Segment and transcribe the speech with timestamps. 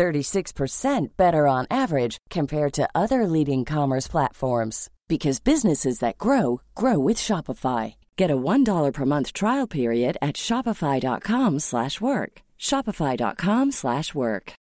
[0.00, 6.98] 36% better on average compared to other leading commerce platforms because businesses that grow grow
[6.98, 7.94] with Shopify.
[8.16, 12.32] Get a $1 per month trial period at shopify.com/work.
[12.58, 14.52] shopify.com/work.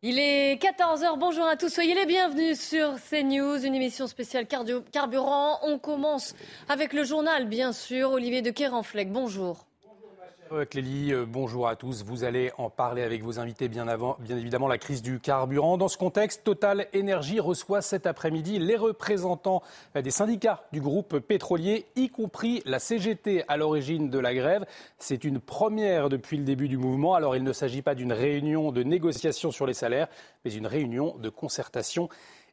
[0.00, 4.80] Il est 14h, bonjour à tous, soyez les bienvenus sur CNews, une émission spéciale cardio
[4.92, 5.58] carburant.
[5.62, 6.34] On commence
[6.68, 9.67] avec le journal, bien sûr, Olivier de Kéranfleck, bonjour.
[10.70, 12.04] Clélie, euh, bonjour à tous.
[12.04, 15.76] Vous allez en parler avec vos invités bien avant, bien évidemment, la crise du carburant.
[15.76, 19.62] Dans ce contexte, Total Énergie reçoit cet après-midi les représentants
[19.96, 24.64] euh, des syndicats du groupe pétrolier, y compris la CGT à l'origine de la grève.
[24.98, 27.14] C'est une première depuis le début du mouvement.
[27.14, 30.08] Alors, il ne s'agit pas d'une réunion de négociation sur les salaires,
[30.44, 32.08] mais une réunion de concertation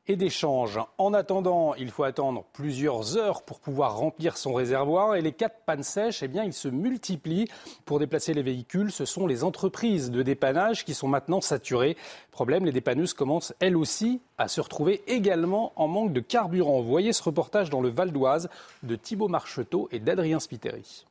[0.08, 0.80] et d'échanges.
[0.98, 5.62] En attendant, il faut attendre plusieurs heures pour pouvoir remplir son réservoir et les quatre
[5.66, 7.48] pannes sèches, eh bien, ils se multiplient.
[7.86, 11.98] Pour déplacer les véhicules, ce sont les entreprises de dépannage qui sont maintenant saturées.
[12.32, 16.82] Problème, les dépanneuses commencent elles aussi à se retrouver également en manque de carburant.
[16.82, 18.50] Vous voyez ce reportage dans le Val d'Oise
[18.84, 21.06] de Thibault Marcheteau et d'Adrien Spiteri.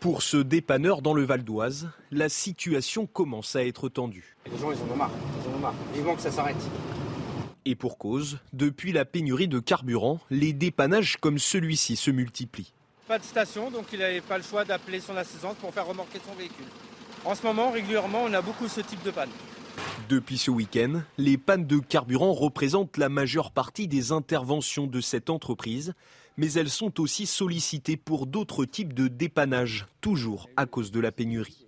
[0.00, 4.36] Pour ce dépanneur dans le Val d'Oise, la situation commence à être tendue.
[4.50, 5.10] Les gens, ils en ont marre.
[5.42, 5.74] Ils en ont marre.
[5.92, 6.56] Vivement que ça s'arrête.
[7.70, 12.72] Et pour cause, depuis la pénurie de carburant, les dépannages comme celui-ci se multiplient.
[13.06, 16.18] Pas de station, donc il n'avait pas le choix d'appeler son assistance pour faire remorquer
[16.26, 16.64] son véhicule.
[17.26, 19.28] En ce moment, régulièrement, on a beaucoup ce type de panne.
[20.08, 25.28] Depuis ce week-end, les pannes de carburant représentent la majeure partie des interventions de cette
[25.28, 25.92] entreprise,
[26.38, 31.12] mais elles sont aussi sollicitées pour d'autres types de dépannages, toujours à cause de la
[31.12, 31.66] pénurie.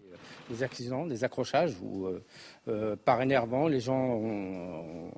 [0.49, 2.25] Des accidents, des accrochages, où euh,
[2.69, 5.11] euh, par énervant, les gens ont,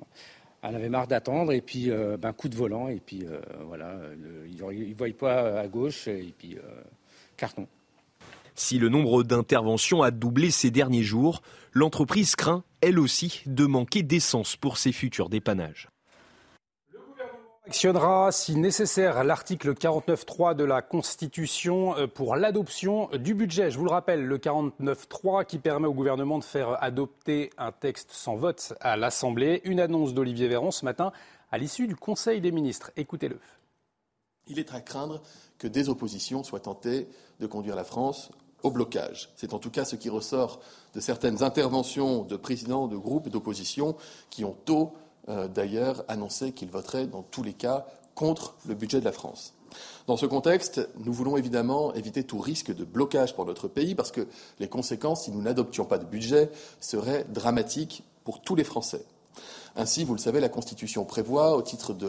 [0.63, 3.95] elle avait marre d'attendre et puis euh, ben, coup de volant et puis euh, voilà,
[4.47, 6.61] il ne voit pas à gauche et puis euh,
[7.37, 7.67] carton.
[8.55, 11.41] Si le nombre d'interventions a doublé ces derniers jours,
[11.73, 15.89] l'entreprise craint, elle aussi, de manquer d'essence pour ses futurs dépannages
[17.65, 23.71] actionnera, si nécessaire, l'article 49.3 de la Constitution euh, pour l'adoption du budget.
[23.71, 28.11] Je vous le rappelle, le 49.3 qui permet au gouvernement de faire adopter un texte
[28.11, 29.61] sans vote à l'Assemblée.
[29.63, 31.13] Une annonce d'Olivier Véran ce matin
[31.51, 32.91] à l'issue du Conseil des ministres.
[32.97, 33.39] Écoutez-le.
[34.47, 35.21] Il est à craindre
[35.57, 37.07] que des oppositions soient tentées
[37.39, 38.31] de conduire la France
[38.63, 39.29] au blocage.
[39.37, 40.59] C'est en tout cas ce qui ressort
[40.93, 43.95] de certaines interventions de présidents de groupes d'opposition
[44.29, 44.93] qui ont tôt
[45.29, 47.85] euh, d'ailleurs annoncé qu'il voterait dans tous les cas
[48.15, 49.53] contre le budget de la France.
[50.07, 54.11] Dans ce contexte, nous voulons évidemment éviter tout risque de blocage pour notre pays parce
[54.11, 54.27] que
[54.59, 59.05] les conséquences, si nous n'adoptions pas de budget, seraient dramatiques pour tous les Français.
[59.75, 62.07] Ainsi, vous le savez, la Constitution prévoit, au titre de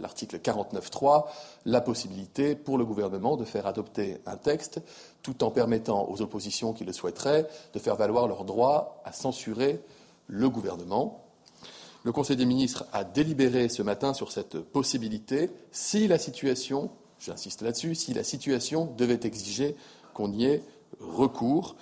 [0.00, 1.24] l'article 49.3,
[1.64, 4.80] la possibilité pour le gouvernement de faire adopter un texte
[5.22, 9.80] tout en permettant aux oppositions qui le souhaiteraient de faire valoir leur droit à censurer
[10.28, 11.24] le gouvernement.
[12.02, 17.60] Le Conseil des ministres a délibéré ce matin sur cette possibilité si la situation, j'insiste
[17.60, 19.76] là-dessus, si la situation devait exiger
[20.14, 20.62] qu'on y ait
[20.98, 21.76] recours.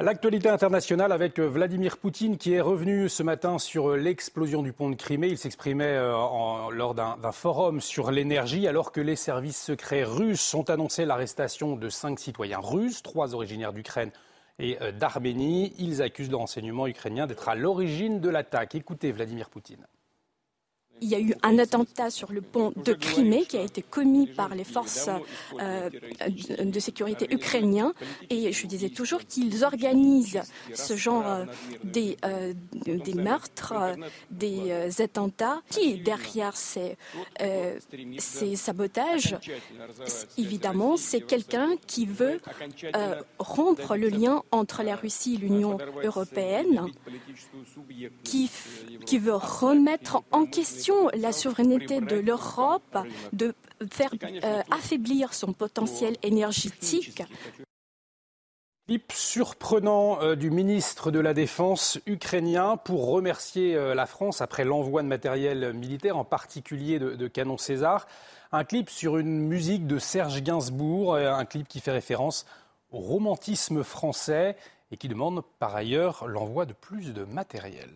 [0.00, 4.94] L'actualité internationale avec Vladimir Poutine qui est revenu ce matin sur l'explosion du pont de
[4.94, 5.28] Crimée.
[5.28, 6.12] Il s'exprimait euh,
[6.70, 11.88] lors d'un forum sur l'énergie alors que les services secrets russes ont annoncé l'arrestation de
[11.88, 14.12] cinq citoyens russes, trois originaires d'Ukraine
[14.58, 15.72] et euh, d'Arménie.
[15.78, 18.74] Ils accusent le renseignement ukrainien d'être à l'origine de l'attaque.
[18.74, 19.86] Écoutez Vladimir Poutine
[21.02, 24.28] il y a eu un attentat sur le pont de Crimée qui a été commis
[24.28, 25.10] par les forces
[25.60, 25.90] euh,
[26.60, 27.92] de sécurité ukrainiens.
[28.30, 30.42] Et je disais toujours qu'ils organisent
[30.72, 31.44] ce genre euh,
[31.82, 32.54] des, euh,
[33.16, 33.74] meurtres,
[34.30, 35.60] des attentats.
[35.70, 36.96] Qui est derrière ces,
[38.54, 39.36] sabotages?
[40.38, 42.40] Évidemment, c'est quelqu'un qui veut
[43.38, 46.86] rompre le lien entre la Russie et l'Union européenne,
[48.22, 48.48] qui
[49.18, 52.98] veut remettre en question la souveraineté de l'Europe,
[53.32, 53.54] de
[53.90, 57.22] faire euh, affaiblir son potentiel énergétique.
[58.86, 64.64] Clip surprenant euh, du ministre de la Défense ukrainien pour remercier euh, la France après
[64.64, 68.06] l'envoi de matériel militaire, en particulier de, de canons César.
[68.50, 72.44] Un clip sur une musique de Serge Gainsbourg, un clip qui fait référence
[72.90, 74.56] au romantisme français
[74.90, 77.88] et qui demande par ailleurs l'envoi de plus de matériel.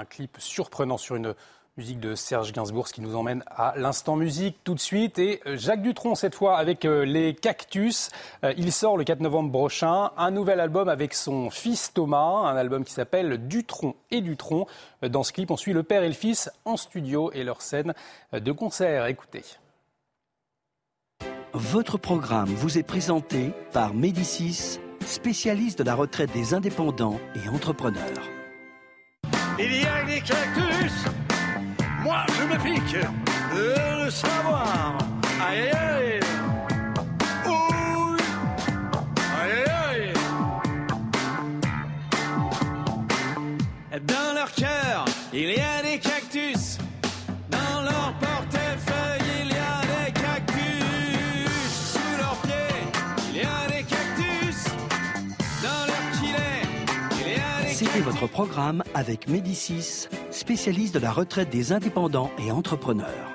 [0.00, 1.34] Un clip surprenant sur une
[1.76, 5.18] musique de Serge Gainsbourg, ce qui nous emmène à l'instant musique tout de suite.
[5.18, 8.10] Et euh, Jacques Dutronc, cette fois, avec euh, les Cactus.
[8.42, 12.56] Euh, il sort le 4 novembre prochain un nouvel album avec son fils Thomas, un
[12.56, 14.66] album qui s'appelle Dutronc et Dutronc.
[15.02, 17.94] Dans ce clip, on suit le père et le fils en studio et leur scène
[18.32, 19.06] de concert.
[19.06, 19.44] Écoutez.
[21.52, 28.39] Votre programme vous est présenté par Médicis, spécialiste de la retraite des indépendants et entrepreneurs.
[29.62, 31.04] Il y a des cactus,
[32.02, 32.96] moi je me pique
[33.54, 34.96] de le savoir.
[35.46, 36.20] Aïe aïe aïe.
[39.42, 40.12] Aïe aïe
[43.92, 44.00] aïe.
[44.02, 46.09] Dans leur cœur, il y a des cactus.
[58.10, 63.32] Votre programme avec Médicis, spécialiste de la retraite des indépendants et entrepreneurs.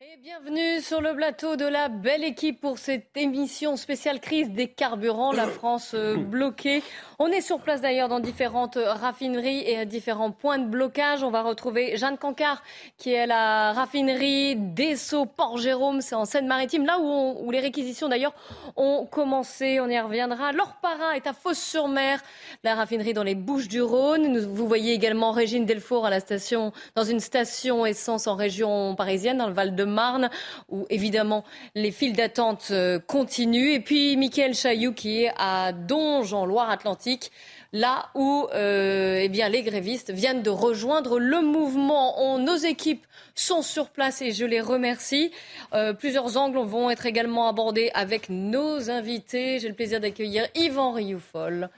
[0.00, 4.68] Et bienvenue sur le plateau de la belle équipe pour cette émission spéciale crise des
[4.68, 6.82] carburants, la France euh, bloquée.
[7.18, 11.22] On est sur place d'ailleurs dans différentes raffineries et à différents points de blocage.
[11.22, 12.62] On va retrouver Jeanne Cancard
[12.98, 17.60] qui est à la raffinerie d'Esso Port-Jérôme, c'est en Seine-Maritime, là où, on- où les
[17.60, 18.34] réquisitions d'ailleurs
[18.76, 19.80] ont commencé.
[19.80, 20.52] On y reviendra.
[20.52, 22.20] Laure Parra est à Fos-sur-Mer,
[22.64, 24.38] la raffinerie dans les Bouches-du-Rhône.
[24.40, 29.38] Vous voyez également Régine Delfour à la station, dans une station essence en région parisienne,
[29.38, 30.30] dans le Val-de-Marne,
[30.68, 33.72] où évidemment les files d'attente euh, continuent.
[33.72, 37.30] Et puis Mickaël Chailloux qui est à Donge en Loire-Atlantique,
[37.78, 42.20] là où euh, eh bien, les grévistes viennent de rejoindre le mouvement.
[42.22, 45.30] On- nos équipes sont sur place et je les remercie.
[45.74, 49.58] Euh, plusieurs angles vont être également abordés avec nos invités.
[49.58, 51.68] J'ai le plaisir d'accueillir Yvan Rioufol,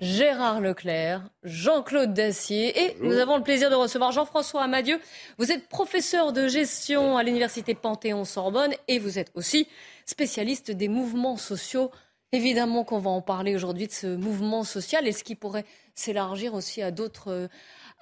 [0.00, 5.00] Gérard Leclerc, Jean-Claude Dacier et nous avons le plaisir de recevoir Jean-François Amadieu.
[5.38, 9.66] Vous êtes professeur de gestion à l'université Panthéon-Sorbonne et vous êtes aussi
[10.04, 11.90] spécialiste des mouvements sociaux.
[12.32, 15.64] Évidemment qu'on va en parler aujourd'hui de ce mouvement social et ce qui pourrait
[15.94, 17.48] s'élargir aussi à d'autres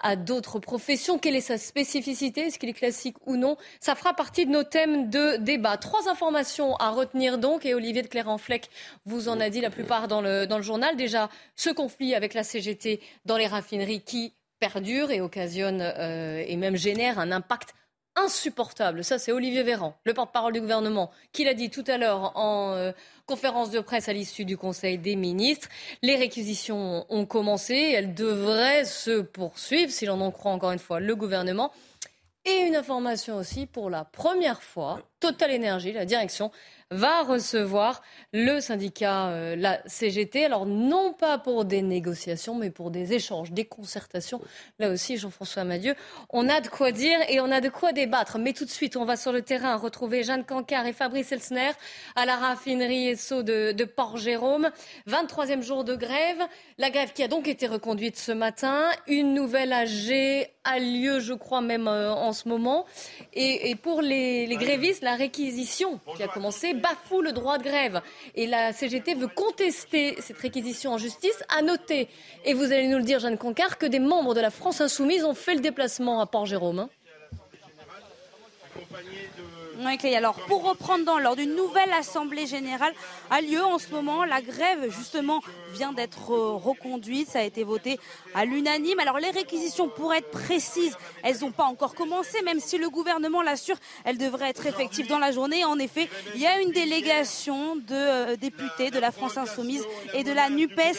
[0.00, 1.18] à d'autres professions.
[1.18, 2.42] Quelle est sa spécificité?
[2.42, 3.56] Est-ce qu'il est classique ou non?
[3.80, 5.76] Ça fera partie de nos thèmes de débat.
[5.76, 8.68] Trois informations à retenir donc, et Olivier de Clérenfleck
[9.04, 10.96] vous en a dit la plupart dans le, dans le journal.
[10.96, 16.56] Déjà, ce conflit avec la CGT dans les raffineries qui perdure et occasionne euh, et
[16.56, 17.74] même génère un impact
[18.16, 19.04] insupportable.
[19.04, 22.72] Ça, c'est Olivier Véran, le porte-parole du gouvernement, qui l'a dit tout à l'heure en
[22.72, 22.92] euh,
[23.26, 25.68] conférence de presse à l'issue du Conseil des ministres.
[26.02, 31.00] Les réquisitions ont commencé, elles devraient se poursuivre, si l'on en croit encore une fois
[31.00, 31.72] le gouvernement.
[32.44, 36.50] Et une information aussi, pour la première fois, Total Energy, la direction,
[36.90, 40.44] va recevoir le syndicat, euh, la CGT.
[40.44, 44.40] Alors non pas pour des négociations, mais pour des échanges, des concertations.
[44.78, 45.94] Là aussi, Jean-François Madieu,
[46.30, 48.38] on a de quoi dire et on a de quoi débattre.
[48.38, 51.72] Mais tout de suite, on va sur le terrain retrouver Jeanne Cancard et Fabrice Elsner
[52.14, 54.70] à la raffinerie Esso de, de Port-Jérôme.
[55.08, 56.42] 23e jour de grève.
[56.78, 58.88] La grève qui a donc été reconduite ce matin.
[59.08, 62.86] Une nouvelle AG a lieu, je crois, même euh, en ce moment.
[63.32, 67.62] Et, et pour les, les grévistes, la réquisition qui a commencé bafoue le droit de
[67.62, 68.02] grève.
[68.34, 71.38] Et la CGT veut contester cette réquisition en justice.
[71.48, 72.08] À noter,
[72.44, 75.24] et vous allez nous le dire, Jeanne Cancard, que des membres de la France Insoumise
[75.24, 76.88] ont fait le déplacement à Port-Jérôme.
[79.78, 80.14] Oui.
[80.14, 82.92] Alors, pour reprendre dans l'ordre, une nouvelle assemblée générale
[83.30, 84.24] a lieu en ce moment.
[84.24, 85.40] La grève, justement,
[85.76, 87.28] vient d'être reconduite.
[87.28, 87.98] Ça a été voté
[88.34, 88.98] à l'unanime.
[88.98, 93.42] Alors, les réquisitions, pour être précises, elles n'ont pas encore commencé, même si le gouvernement
[93.42, 95.64] l'assure, elles devraient être effectives dans la journée.
[95.64, 100.24] En effet, il y a une délégation de euh, députés de la France Insoumise et
[100.24, 100.98] de la NUPES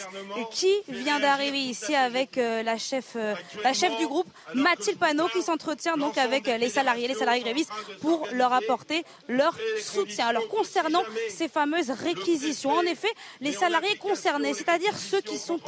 [0.50, 5.28] qui vient d'arriver ici avec euh, la chef, euh, la chef du groupe, Mathilde Panot,
[5.28, 10.28] qui s'entretient donc avec les salariés, les salariés grévistes, pour leur apporter leur soutien.
[10.28, 15.60] Alors concernant ces fameuses réquisitions, en effet, les salariés concernés, c'est-à-dire ceux qui sont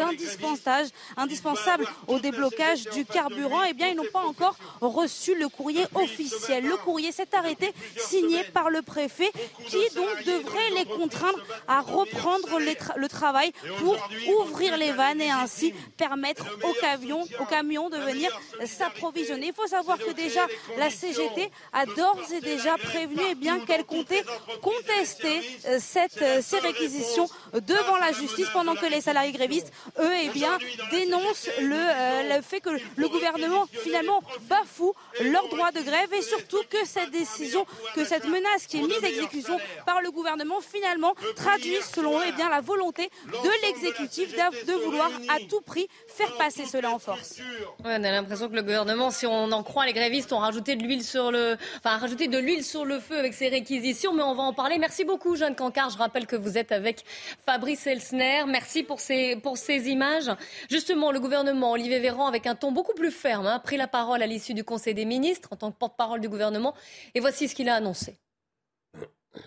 [1.17, 6.67] indispensables au déblocage du carburant, eh bien, ils n'ont pas encore reçu le courrier officiel.
[6.67, 9.33] Le courrier s'est arrêté signé par le préfet
[9.67, 12.59] qui donc devrait les contraindre à reprendre
[12.97, 13.97] le travail pour
[14.43, 18.31] ouvrir les vannes et ainsi permettre aux camions, aux camions de venir
[18.67, 19.47] s'approvisionner.
[19.47, 23.85] Il faut savoir que déjà la CGT a d'ores et déjà prévenu eh bien qu'elle
[23.85, 24.25] comptait
[24.61, 30.13] contester euh, cette, euh, ces réquisitions devant la justice pendant que les salariés grévistes, eux,
[30.23, 30.59] eh bien,
[30.91, 36.23] dénoncent le, euh, le fait que le gouvernement finalement bafoue leur droit de grève et
[36.23, 40.61] surtout que cette décision, que cette menace qui est mise à exécution par le gouvernement
[40.61, 45.89] finalement traduit selon eux eh bien, la volonté de l'exécutif de vouloir à tout prix
[46.07, 47.41] faire passer cela en force.
[47.85, 50.83] on a l'impression que le gouvernement, si on en croit les grévistes, ont rajouté de
[50.83, 54.35] l'huile sur le, enfin, rajouté de l'huile sur le feu avec ces réquisitions, mais on
[54.35, 54.79] va en parler.
[54.79, 55.91] Merci beaucoup, Jeanne Cancard.
[55.91, 57.05] Je rappelle que vous êtes avec
[57.45, 58.45] Fabrice Elsner.
[58.47, 58.70] Merci
[59.01, 60.31] ces, pour ces images.
[60.71, 63.89] Justement, le gouvernement, Olivier Véran, avec un ton beaucoup plus ferme, hein, a pris la
[63.89, 66.75] parole à l'issue du Conseil des ministres en tant que porte-parole du gouvernement.
[67.15, 68.19] Et voici ce qu'il a annoncé.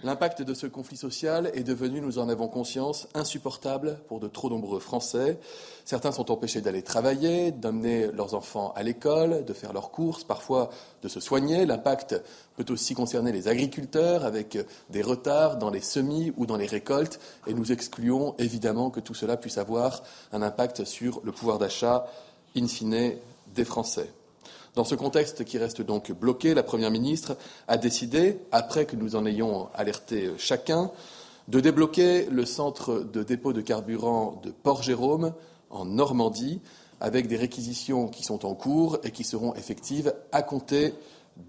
[0.01, 4.49] L'impact de ce conflit social est devenu, nous en avons conscience, insupportable pour de trop
[4.49, 5.37] nombreux Français.
[5.83, 10.69] Certains sont empêchés d'aller travailler, d'emmener leurs enfants à l'école, de faire leurs courses, parfois
[11.01, 11.65] de se soigner.
[11.65, 12.21] L'impact
[12.55, 14.57] peut aussi concerner les agriculteurs avec
[14.89, 19.13] des retards dans les semis ou dans les récoltes et nous excluons évidemment que tout
[19.13, 22.07] cela puisse avoir un impact sur le pouvoir d'achat
[22.55, 23.15] in fine
[23.53, 24.09] des Français.
[24.75, 27.37] Dans ce contexte qui reste donc bloqué, la Première ministre
[27.67, 30.91] a décidé, après que nous en ayons alerté chacun,
[31.47, 35.33] de débloquer le centre de dépôt de carburant de Port-Jérôme
[35.69, 36.59] en Normandie,
[36.99, 40.93] avec des réquisitions qui sont en cours et qui seront effectives à compter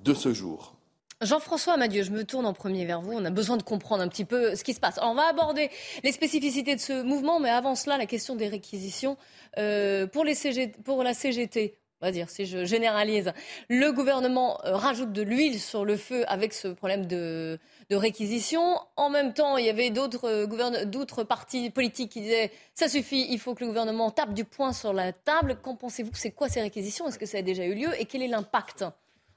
[0.03, 0.75] de ce jour.
[1.21, 3.13] Jean-François Madieu, je me tourne en premier vers vous.
[3.13, 4.99] On a besoin de comprendre un petit peu ce qui se passe.
[5.01, 5.71] on va aborder
[6.03, 9.17] les spécificités de ce mouvement, mais avant cela, la question des réquisitions.
[9.59, 13.33] Euh, pour, la CGT, on va dire, si je généralise,
[13.69, 17.59] le gouvernement euh, rajoute de l'huile sur le feu avec ce problème de,
[17.91, 18.79] réquisition.
[18.97, 23.39] En même temps, il y avait euh, d'autres partis politiques qui disaient ça suffit, il
[23.39, 25.59] faut que le gouvernement tape du poing sur la table.
[25.63, 26.11] Qu'en pensez-vous?
[26.15, 27.07] C'est quoi ces réquisitions?
[27.09, 28.01] Est-ce que ça a déjà eu lieu?
[28.01, 28.85] Et quel est l'impact?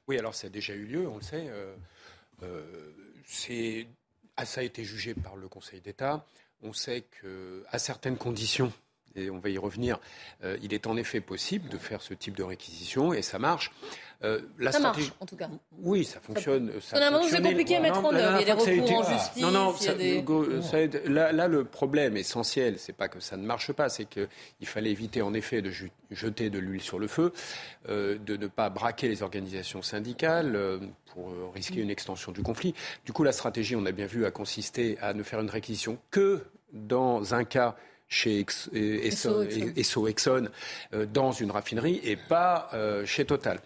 [0.08, 1.48] Oui, alors ça a déjà eu lieu, on le sait.
[2.44, 3.84] Euh,
[4.36, 6.26] ah, ça a été jugé par le Conseil d'État.
[6.62, 8.72] On sait qu'à certaines conditions,
[9.18, 10.00] et on va y revenir,
[10.44, 13.72] euh, il est en effet possible de faire ce type de réquisition et ça marche.
[14.24, 15.48] Euh, la ça marche, en tout cas.
[15.78, 16.72] Oui, ça fonctionne.
[16.82, 16.98] Ça,
[17.30, 18.40] c'est compliqué à mettre en œuvre.
[18.40, 19.44] Il y a des recours en justice.
[19.44, 19.76] Non, non,
[21.06, 25.22] là, le problème essentiel, c'est pas que ça ne marche pas, c'est qu'il fallait éviter
[25.22, 25.72] en effet de
[26.10, 27.32] jeter de l'huile sur le feu,
[27.90, 30.80] euh, de ne pas braquer les organisations syndicales
[31.14, 32.74] pour risquer une extension du conflit.
[33.06, 36.00] Du coup, la stratégie, on a bien vu, a consisté à ne faire une réquisition
[36.10, 36.44] que
[36.74, 37.76] dans un cas
[38.08, 40.50] chez Esso, Exxon,
[40.94, 43.60] euh, dans une raffinerie et pas euh, chez Total.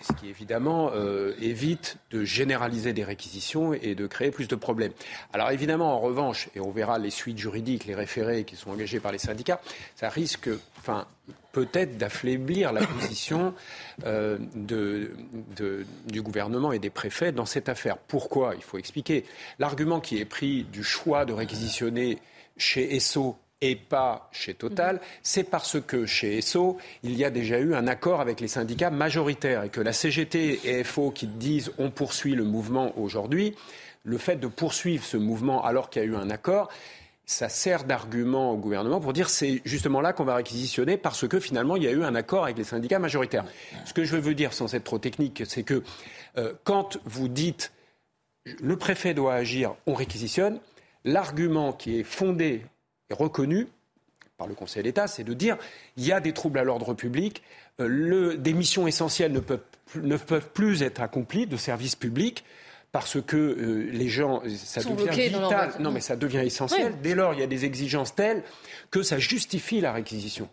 [0.00, 4.92] Ce qui évidemment euh, évite de généraliser des réquisitions et de créer plus de problèmes.
[5.32, 9.00] Alors évidemment, en revanche, et on verra les suites juridiques, les référés qui sont engagés
[9.00, 9.62] par les syndicats,
[9.96, 11.06] ça risque, enfin,
[11.52, 13.54] peut-être d'affaiblir la position
[14.04, 15.10] de,
[16.06, 17.96] du gouvernement et des préfets dans cette affaire.
[17.96, 18.56] Pourquoi?
[18.56, 19.24] Il faut expliquer.
[19.58, 22.18] L'argument qui est pris du choix de réquisitionner
[22.58, 27.58] chez Esso et pas chez Total, c'est parce que chez Esso, il y a déjà
[27.58, 31.72] eu un accord avec les syndicats majoritaires et que la CGT et FO qui disent
[31.78, 33.54] on poursuit le mouvement aujourd'hui,
[34.02, 36.68] le fait de poursuivre ce mouvement alors qu'il y a eu un accord,
[37.24, 41.40] ça sert d'argument au gouvernement pour dire c'est justement là qu'on va réquisitionner parce que
[41.40, 43.46] finalement il y a eu un accord avec les syndicats majoritaires.
[43.86, 45.82] Ce que je veux dire sans être trop technique, c'est que
[46.36, 47.72] euh, quand vous dites
[48.44, 50.60] le préfet doit agir, on réquisitionne,
[51.06, 52.66] l'argument qui est fondé
[53.10, 53.68] reconnu
[54.36, 55.56] par le Conseil d'État, c'est de dire
[55.96, 57.42] il y a des troubles à l'ordre public,
[57.80, 59.62] euh, des missions essentielles ne peuvent,
[59.96, 62.44] ne peuvent plus être accomplies de services publics
[62.92, 66.94] parce que euh, les gens, ça devient vital, non mais ça devient essentiel.
[67.02, 68.42] Dès lors, il y a des exigences telles
[68.90, 70.48] que ça justifie la réquisition.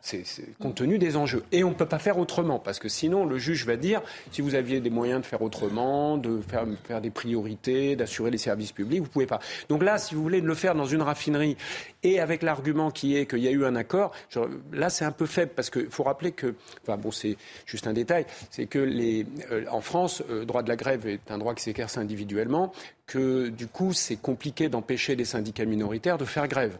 [0.00, 0.24] C'est
[0.60, 1.42] compte tenu des enjeux.
[1.50, 4.40] Et on ne peut pas faire autrement, parce que sinon, le juge va dire, si
[4.40, 6.40] vous aviez des moyens de faire autrement, de
[6.86, 9.40] faire, des priorités, d'assurer les services publics, vous ne pouvez pas.
[9.68, 11.56] Donc là, si vous voulez le faire dans une raffinerie,
[12.04, 14.12] et avec l'argument qui est qu'il y a eu un accord,
[14.72, 17.36] là, c'est un peu faible, parce qu'il faut rappeler que, enfin bon, c'est
[17.66, 21.06] juste un détail, c'est que les, euh, en France, le euh, droit de la grève
[21.08, 22.72] est un droit qui s'exerce individuellement,
[23.06, 26.78] que du coup, c'est compliqué d'empêcher des syndicats minoritaires de faire grève.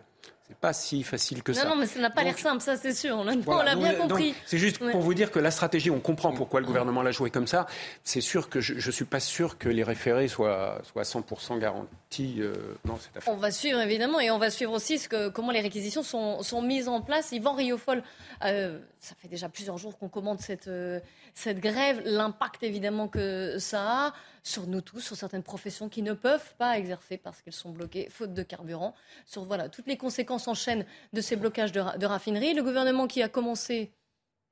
[0.49, 1.65] C'est pas si facile que ça.
[1.65, 3.17] Non, non, mais ça n'a pas l'air simple, ça c'est sûr.
[3.19, 4.35] On l'a bien compris.
[4.45, 7.31] C'est juste pour vous dire que la stratégie, on comprend pourquoi le gouvernement l'a joué
[7.31, 7.67] comme ça.
[8.05, 12.37] C'est sûr que je ne suis pas sûr que les référés soient, soient 100% garantis
[12.39, 13.35] euh, dans cette affaire.
[13.35, 16.43] On va suivre évidemment et on va suivre aussi ce que, comment les réquisitions sont,
[16.43, 17.33] sont mises en place.
[17.33, 18.05] Yvan Riofol,
[18.45, 21.01] euh, ça fait déjà plusieurs jours qu'on commande cette, euh,
[21.35, 24.15] cette grève, l'impact évidemment que ça a
[24.47, 28.09] sur nous tous, sur certaines professions qui ne peuvent pas exercer parce qu'elles sont bloquées
[28.11, 28.95] faute de carburant,
[29.27, 32.55] sur voilà, toutes les conséquences en chaîne de ces blocages de, de raffineries.
[32.55, 33.93] Le gouvernement qui a commencé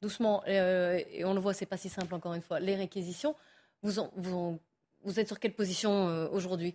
[0.03, 3.37] doucement, euh, et on le voit, c'est pas si simple encore une fois, les réquisitions.
[3.83, 6.75] Vous, êtes sur quelle position euh, aujourd'hui?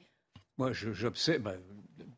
[0.58, 1.56] Moi, j'observe, bah,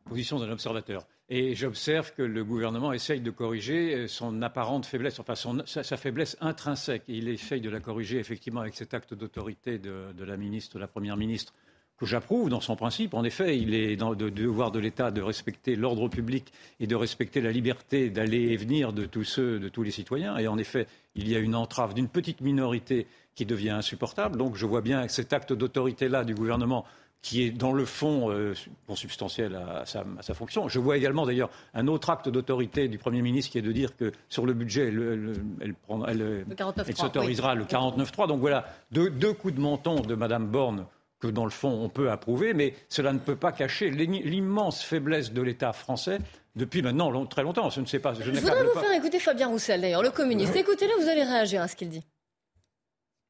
[0.06, 1.08] position d'un observateur.
[1.34, 6.36] Et j'observe que le gouvernement essaye de corriger euh, son apparente faiblesse, enfin sa, faiblesse
[6.42, 7.04] intrinsèque.
[7.08, 10.90] Il essaye de la corriger effectivement avec cet acte d'autorité de, la ministre, de la
[10.90, 11.54] première ministre,
[11.98, 13.14] que j'approuve dans son principe.
[13.14, 16.88] En effet, il est dans le de, devoir de l'État de respecter l'ordre public et
[16.88, 20.38] de respecter la liberté d'aller et venir de tous ceux, de tous les cititoyens.
[20.38, 20.86] Et en effet,
[21.16, 24.36] il y a une entrave d'une petite minorité qui devient insupportable.
[24.36, 26.86] Donc je vois bien cet acte d'autorité-là du gouvernement
[27.22, 28.54] qui est dans le fond euh,
[28.88, 30.68] consubstantiel à, à, sa, à, sa, fonction.
[30.68, 33.96] Je vois également d'ailleurs un autre acte d'autorité du Premier ministre qui est de dire
[33.96, 35.76] que sur le budget, elle, elle,
[36.08, 36.46] elle, elle,
[36.88, 37.60] elle s'autorisera oui.
[37.60, 38.28] le 49.3.
[38.28, 40.86] Donc voilà, deux, deux, coups de menton de Madame Borne
[41.20, 45.32] que dans le fond on peut approuver, mais cela ne peut pas cacher l'immense faiblesse
[45.32, 46.18] de l'État français
[46.56, 47.70] depuis maintenant long, très longtemps.
[47.70, 48.16] Je ne sais pas.
[48.16, 48.82] Je, je voudrais vous pas.
[48.82, 50.56] faire écouter Fabien Roussel, d'ailleurs, le communiste.
[50.56, 52.04] Écoutez-le, vous allez réagir à ce qu'il dit.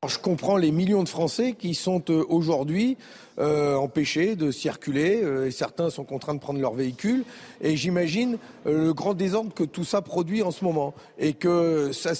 [0.07, 2.97] Je comprends les millions de Français qui sont euh, aujourd'hui
[3.41, 7.25] euh, empêchés de circuler euh, et certains sont contraints de prendre leur véhicule.
[7.59, 11.91] Et j'imagine euh, le grand désordre que tout ça produit en ce moment et que
[11.91, 12.13] ça,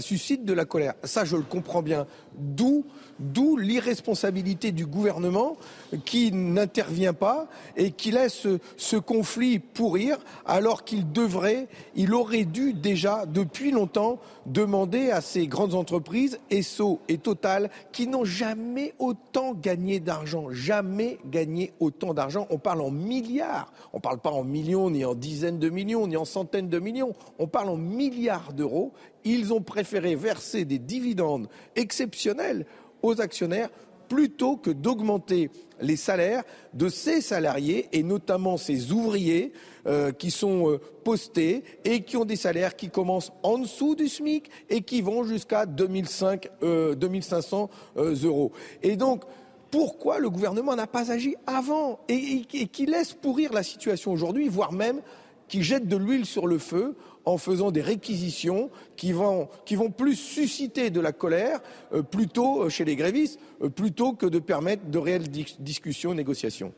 [0.00, 0.94] suscite de la colère.
[1.02, 2.06] Ça, je le comprends bien.
[2.38, 2.84] D'où
[3.18, 5.56] D'où l'irresponsabilité du gouvernement
[6.04, 11.66] qui n'intervient pas et qui laisse ce conflit pourrir alors qu'il devrait,
[11.96, 18.06] il aurait dû déjà depuis longtemps demander à ces grandes entreprises, ESSO et Total, qui
[18.06, 22.46] n'ont jamais autant gagné d'argent, jamais gagné autant d'argent.
[22.50, 26.06] On parle en milliards, on ne parle pas en millions, ni en dizaines de millions,
[26.06, 28.92] ni en centaines de millions, on parle en milliards d'euros.
[29.24, 32.66] Ils ont préféré verser des dividendes exceptionnels
[33.02, 33.70] aux actionnaires
[34.08, 36.42] plutôt que d'augmenter les salaires
[36.74, 39.52] de ces salariés et notamment ces ouvriers
[39.86, 44.08] euh, qui sont euh, postés et qui ont des salaires qui commencent en dessous du
[44.08, 48.52] SMIC et qui vont jusqu'à 2005, euh, 2500 euros.
[48.82, 49.22] Et donc,
[49.70, 54.72] pourquoi le gouvernement n'a pas agi avant et, qui laisse pourrir la situation aujourd'hui, voire
[54.72, 55.00] même
[55.48, 59.48] qui jette de l'huile sur le feu en faisant des réquisitions qui vont,
[59.96, 61.60] plus susciter de la colère
[61.92, 66.72] euh, plutôt chez les grévistes, euh, plutôt que de permettre de réelles dis discussions, négociations.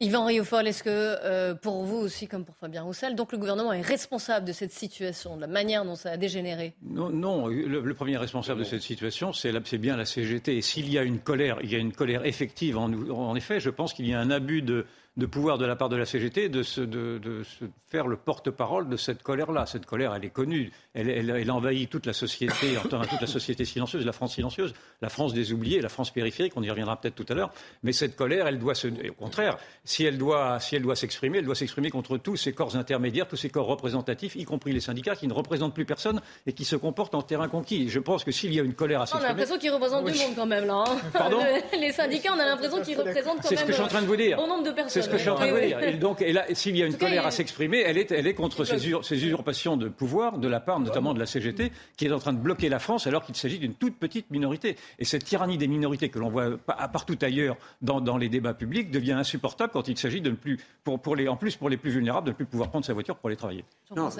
[0.00, 3.72] Yvan Riofol, est-ce que euh, pour vous aussi, comme pour Fabien Roussel, donc le gouvernement
[3.72, 6.74] est responsable de cette situation, de la manière dont ça a dégénéré?
[6.82, 10.56] Non, non le, le, premier responsable de cette situation, c'est bien la CGT.
[10.58, 12.78] Et s'il y a une colère, il y a une colère effective.
[12.78, 14.86] En, en effet, je pense qu'il y a un abus de,
[15.18, 18.16] de pouvoir de la part de la CGT de se, de, de se faire le
[18.16, 19.66] porte-parole de cette colère-là.
[19.66, 20.70] Cette colère, elle est connue.
[20.94, 25.08] Elle, elle, elle envahit toute la société, toute la société silencieuse, la France silencieuse, la
[25.08, 26.52] France des oubliés, la France périphérique.
[26.54, 27.50] On y reviendra peut-être tout à l'heure.
[27.82, 31.38] Mais cette colère, elle doit se, au contraire, si elle doit, si elle doit s'exprimer,
[31.38, 34.80] elle doit s'exprimer contre tous ces corps intermédiaires, tous ces corps représentatifs, y compris les
[34.80, 37.88] syndicats, qui ne représentent plus personne et qui se comportent en terrain conquis.
[37.88, 40.04] Je pense que s'il y a une colère à s'exprimer, on a l'impression qu'ils représentent
[40.04, 40.12] oui.
[40.12, 40.84] du monde quand même là.
[40.86, 40.96] Hein.
[41.12, 41.40] Pardon
[41.72, 43.56] Les syndicats, on a l'impression qu'ils représentent quand même.
[43.56, 44.36] C'est ce que je suis en train de vous dire.
[44.36, 45.80] Bon nombre de personnes ce que je suis en train de dire.
[45.80, 48.34] Et donc, et là, s'il y a une colère à s'exprimer, elle est, elle est
[48.34, 52.06] contre ces, ur ces, usurpations de pouvoir de la part notamment de la CGT, qui
[52.06, 54.76] est en train de bloquer la France alors qu'il s'agit d'une toute petite minorité.
[54.98, 56.58] Et cette tyrannie des minorités que l'on voit
[56.92, 60.58] partout ailleurs dans, dans, les débats publics devient insupportable quand il s'agit de ne plus,
[60.84, 62.92] pour, pour les, en plus pour les plus vulnérables, de ne plus pouvoir prendre sa
[62.92, 63.64] voiture pour aller travailler.
[63.94, 64.10] Non,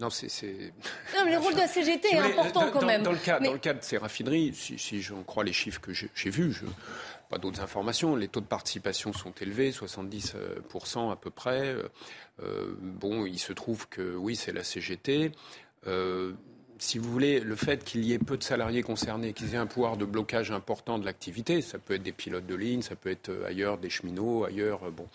[0.00, 0.46] non, c'est.
[1.16, 3.04] Non, mais le rôle de la CGT est important quand dans, même.
[3.04, 3.46] Dans le, cas, mais...
[3.46, 6.52] dans le cas de ces raffineries, si, si j'en crois les chiffres que j'ai vus,
[6.52, 6.64] je,
[7.38, 8.16] d'autres informations.
[8.16, 11.74] Les taux de participation sont élevés, 70% à peu près.
[12.42, 15.32] Euh, bon, il se trouve que oui, c'est la CGT.
[15.86, 16.32] Euh,
[16.78, 19.66] si vous voulez, le fait qu'il y ait peu de salariés concernés, qu'ils aient un
[19.66, 23.10] pouvoir de blocage important de l'activité, ça peut être des pilotes de ligne, ça peut
[23.10, 25.06] être ailleurs des cheminots, ailleurs, bon,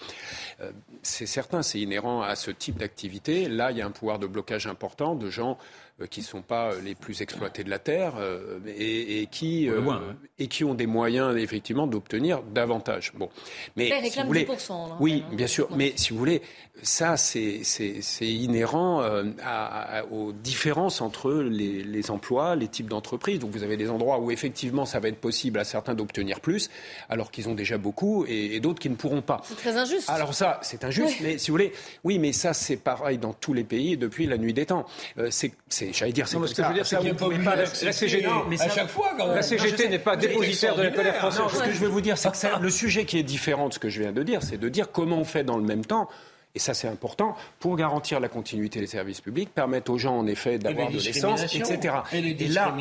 [0.62, 0.72] euh,
[1.04, 3.48] c'est certain, c'est inhérent à ce type d'activité.
[3.50, 6.42] Là, il y a un pouvoir de blocage important de gens euh, qui ne sont
[6.42, 10.02] pas les plus exploités de la terre euh, et, et qui euh, hein.
[10.38, 13.12] et qui ont des moyens effectivement d'obtenir davantage.
[13.16, 13.30] Bon,
[13.76, 15.36] mais ils si réclament vous voulez, 10%, là, oui, même.
[15.38, 16.42] bien sûr, mais si vous voulez,
[16.82, 22.68] ça c'est c'est c'est inhérent euh, à, à- aux différences entre les, les emplois, les
[22.68, 23.40] types d'entreprises.
[23.40, 26.70] Donc vous avez des endroits où effectivement ça va être possible à certains d'obtenir plus,
[27.10, 29.42] alors qu'ils ont déjà beaucoup, et, et d'autres qui ne pourront pas.
[29.46, 30.10] C'est très injuste.
[30.10, 31.26] Alors ça, c'est injuste, Oui.
[31.26, 34.38] mais si vous voulez, oui, mais ça c'est pareil dans tous les pays depuis la
[34.38, 34.86] nuit des temps.
[35.18, 35.52] Euh, c'est,
[35.94, 36.68] c'est- j'allais dire, c'est mais comme ce que je ça.
[36.70, 38.26] veux dire, c'est Ça, qu'il vous ne pouvez pouvez pas la CGT.
[38.28, 39.36] Non, mais à ça- chaque fois, quand même.
[39.36, 41.42] La CGT n'est pas dépositaire de la colère française.
[41.42, 43.68] Non, ce que je veux vous dire, c'est que ça- le sujet qui est différent
[43.70, 45.64] de ce que je viens de dire, c'est de dire comment on fait dans le
[45.64, 46.08] même temps.
[46.56, 50.26] Et ça, c'est important pour garantir la continuité des services publics, permettre aux gens, en
[50.26, 51.96] effet, d'avoir de l'essence, etc.
[52.12, 52.76] Et les là,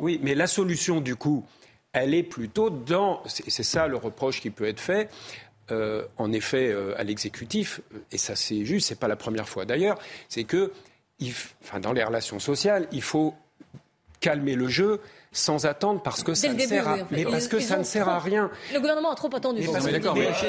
[0.00, 1.44] oui, mais la solution, du coup,
[1.92, 3.22] elle est plutôt dans.
[3.26, 5.08] C'est c'est ça le reproche qui peut être fait.
[5.70, 9.64] euh, en effet, euh, à l'exécutif, et ça c'est juste, c'est pas la première fois
[9.64, 9.96] d'ailleurs,
[10.28, 10.72] c'est que,
[11.80, 13.34] dans les relations sociales, il faut
[14.20, 15.00] calmer le jeu
[15.32, 18.50] sans attendre parce que ça ne sert à, mais parce que ça ne sert rien.
[18.72, 19.62] Le gouvernement a trop attendu.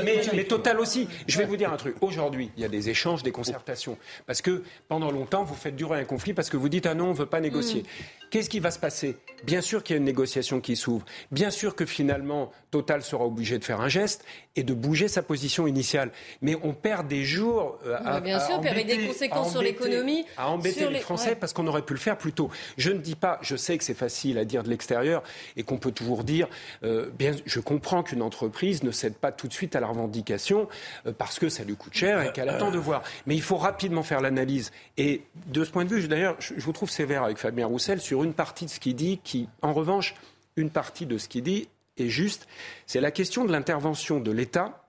[0.03, 1.07] Mais, Total aussi.
[1.27, 1.95] Je vais vous dire un truc.
[2.01, 3.97] Aujourd'hui, il y a des échanges, des concertations.
[4.25, 7.05] Parce que pendant longtemps, vous faites durer un conflit parce que vous dites ah non,
[7.05, 7.83] on ne veut pas négocier.
[8.29, 9.15] Qu'est-ce qui va se passer?
[9.43, 11.05] Bien sûr qu'il y a une négociation qui s'ouvre.
[11.31, 15.21] Bien sûr que finalement, Total sera obligé de faire un geste et de bouger sa
[15.21, 16.11] position initiale.
[16.41, 19.47] Mais on perd des jours à, Mais bien à sûr, puis avec des embêter- conséquences
[19.47, 21.35] à sur embêter- l'économie, À embêter sur les les- Français ouais.
[21.35, 22.49] parce qu'on aurait pu le faire plus tôt.
[22.77, 25.23] Je ne dis pas, je sais que c'est facile à dire de l'extérieur
[25.55, 26.47] et qu'on peut toujours dire,
[26.83, 30.67] euh, bien, je comprends qu'une entreprise ne cède pas tout de suite à la revendication
[31.05, 33.03] euh, parce que ça lui coûte cher et qu'elle attend de voir.
[33.25, 34.71] Mais il faut rapidement faire l'analyse.
[34.97, 38.01] Et de ce point de vue, d'ailleurs, je, je vous trouve sévère avec Fabien Roussel
[38.01, 40.15] sur une partie de ce qu'il dit qui, en revanche,
[40.55, 42.47] une partie de ce qu'il dit est juste.
[42.85, 44.83] C'est la question de l'intervention de l'État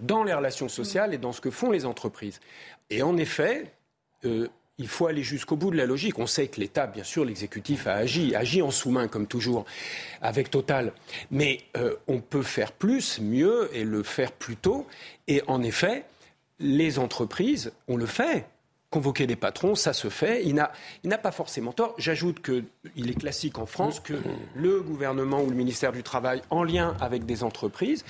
[0.00, 2.40] dans les relations sociales et dans ce que font les entreprises.
[2.88, 3.72] Et en effet,
[4.24, 4.48] euh,
[4.80, 6.18] il faut aller jusqu'au bout de la logique.
[6.18, 9.66] On sait que l'État, bien sûr, l'exécutif a agi, agit en sous-main comme toujours,
[10.22, 10.92] avec Total.
[11.30, 14.86] Mais euh, on peut faire plus, mieux et le faire plus tôt.
[15.28, 16.04] Et en effet,
[16.58, 18.46] les entreprises, on le fait.
[18.88, 20.42] Convoquer des patrons, ça se fait.
[20.44, 21.94] Il n'a pas forcément tort.
[21.98, 24.14] J'ajoute qu'il est classique en France que
[24.56, 28.04] le gouvernement ou le ministère du Travail, en lien avec des entreprises,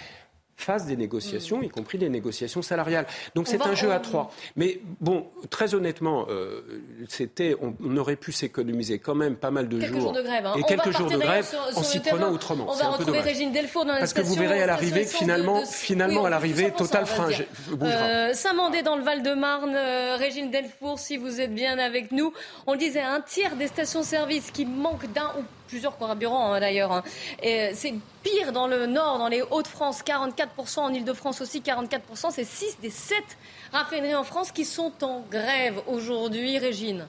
[0.61, 3.07] fasse des négociations, y compris des négociations salariales.
[3.35, 4.31] Donc On c'est un jeu à trois.
[4.57, 6.61] Mais bon, très honnêtement, euh,
[7.09, 10.01] c'était, on, on aurait pu s'économiser quand même pas mal de Quelques jours.
[10.03, 10.47] jours de grève.
[10.47, 10.55] hein.
[10.57, 12.67] Et On quelques jours de grève sur- en s'y prenant autrement.
[12.69, 13.21] On va retrouver.
[13.21, 16.27] Régine Delfour dans la Parce que vous verrez à l'arrivée, finalement, de- de- finalement Oui,
[16.27, 17.05] à l'arrivée, 100%, Total
[17.71, 17.97] bougera.
[18.05, 22.33] Euh, Saint-Mandé dans le Val-de-Marne, euh, Régine Delfour, si vous êtes bien avec nous.
[22.67, 26.93] On le disait, un tiers des stations-service qui manquent d'un ou plusieurs carburants hein, d'ailleurs.
[26.93, 27.03] hein.
[27.43, 32.31] C'est pire dans le nord, dans les Hauts-de-France, 44%, en Ile-de-France aussi 44%.
[32.31, 33.17] C'est 6 des 7
[33.73, 37.07] raffineries en France qui sont en grève aujourd'hui, Régine.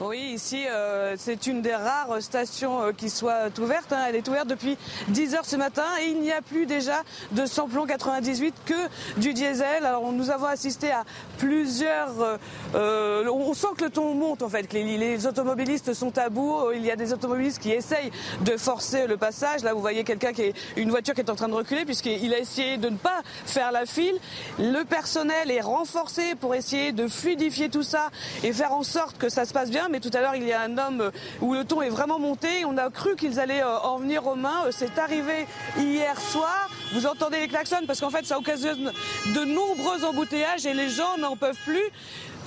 [0.00, 3.92] Oui, ici, euh, c'est une des rares stations euh, qui soit ouverte.
[3.92, 4.04] hein.
[4.08, 7.46] Elle est ouverte depuis 10 heures ce matin et il n'y a plus déjà de
[7.46, 8.74] samplon 98 que
[9.20, 9.84] du diesel.
[9.84, 11.02] Alors, nous avons assisté à
[11.38, 12.20] plusieurs...
[12.20, 12.36] euh,
[12.76, 16.28] euh, on sent que le ton monte, en fait, que les, les automobilistes sont à
[16.28, 16.70] bout.
[16.76, 19.64] Il y a des automobilistes qui essayent de forcer le passage.
[19.64, 20.54] Là, vous voyez quelqu'un qui est...
[20.76, 23.72] une voiture qui est en train de reculer puisqu'il a essayé de ne pas faire
[23.72, 24.14] la file.
[24.60, 28.10] Le personnel est renforcé pour essayer de fluidifier tout ça
[28.44, 29.86] et faire en sorte que ça se passe bien.
[29.90, 32.18] Mais tout à l'heure, il y a un homme euh, où le ton est vraiment
[32.18, 32.64] monté.
[32.66, 34.66] On a cru qu'ils allaient euh, en venir aux mains.
[34.66, 35.46] Euh, C'est arrivé
[35.78, 36.68] hier soir.
[36.92, 38.92] Vous entendez les klaxons parce qu'en fait, ça occasionne
[39.34, 41.82] de nombreux embouteillages et les gens n'en peuvent plus.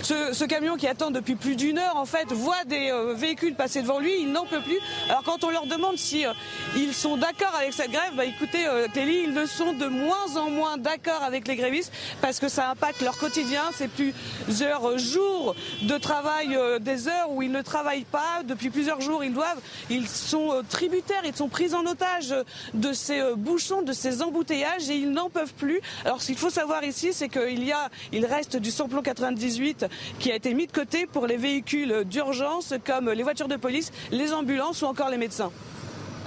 [0.04, 3.54] Ce, ce camion qui attend depuis plus d'une heure, en fait, voit des euh, véhicules
[3.54, 4.80] passer devant lui, il n'en peut plus.
[5.10, 6.34] Alors quand on leur demande si euh,
[6.76, 10.38] ils sont d'accord avec cette grève, bah écoutez, euh, Clélie, ils le sont de moins
[10.38, 13.62] en moins d'accord avec les grévistes parce que ça impacte leur quotidien.
[13.76, 18.42] C'est plusieurs jours de travail, des heures où ils ne travaillent pas.
[18.44, 22.34] Depuis plusieurs jours, ils doivent, ils sont tributaires, ils sont pris en otage
[22.74, 25.80] de ces bouchons, de ces embouteillages et ils n'en peuvent plus.
[26.06, 29.86] Alors ce qu'il faut savoir ici, c'est qu'il y a, il reste du samplon 98
[30.20, 33.92] qui a été mis de côté pour les véhicules d'urgence comme les voitures de police,
[34.12, 35.52] les ambulances ou encore les médecins.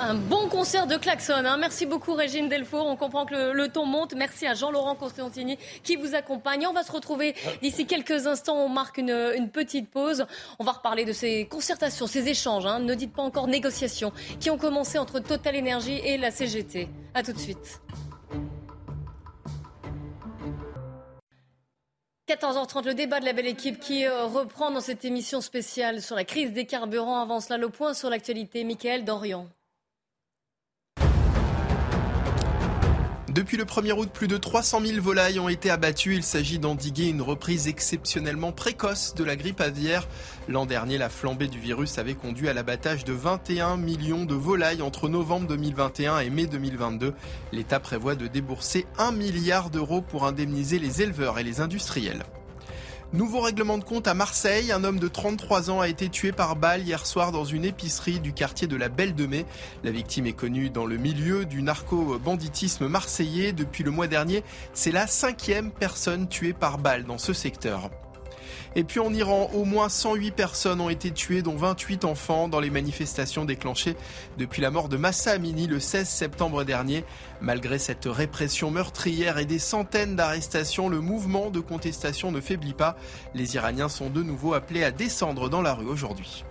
[0.00, 1.34] Un bon concert de klaxon.
[1.44, 1.56] hein.
[1.56, 2.84] Merci beaucoup Régine Delfour.
[2.84, 4.12] On comprend que le, ton monte.
[4.16, 6.66] Merci à Jean-Laurent Constantini qui vous accompagne.
[6.66, 8.56] On va se retrouver d'ici quelques instants.
[8.56, 10.26] On marque une, une petite pause.
[10.58, 12.66] On va reparler de ces concertations, ces échanges.
[12.66, 12.80] hein.
[12.80, 16.88] Ne dites pas encore négociations qui ont commencé entre Total Energy et la CGT.
[17.14, 17.80] À tout de suite.
[22.26, 26.16] 14h30, le débat de la belle équipe qui euh, reprend dans cette émission spéciale sur
[26.16, 27.20] la crise des carburants.
[27.20, 28.64] Avant cela, le point sur l'actualité.
[28.64, 29.46] Michael Dorian.
[33.34, 36.14] Depuis le 1er août, plus de 300 000 volailles ont été abattues.
[36.14, 40.06] Il s'agit d'endiguer une reprise exceptionnellement précoce de la grippe aviaire.
[40.46, 44.82] L'an dernier, la flambée du virus avait conduit à l'abattage de 21 millions de volailles
[44.82, 47.12] entre novembre 2021 et mai 2022.
[47.50, 52.22] L'État prévoit de débourser 1 milliard d'euros pour indemniser les éleveurs et les industriels.
[53.12, 54.72] Nouveau règlement de compte à Marseille.
[54.72, 58.18] Un homme de 33 ans a été tué par balle hier soir dans une épicerie
[58.18, 59.46] du quartier de la Belle de Mai.
[59.84, 63.52] La victime est connue dans le milieu du narco-banditisme marseillais.
[63.52, 67.90] Depuis le mois dernier, c'est la cinquième personne tuée par balle dans ce secteur.
[68.76, 72.60] Et puis en Iran, au moins 108 personnes ont été tuées, dont 28 enfants, dans
[72.60, 73.96] les manifestations déclenchées
[74.36, 77.04] depuis la mort de Massa Amini le 16 septembre dernier.
[77.40, 82.96] Malgré cette répression meurtrière et des centaines d'arrestations, le mouvement de contestation ne faiblit pas.
[83.34, 86.44] Les Iraniens sont de nouveau appelés à descendre dans la rue aujourd'hui.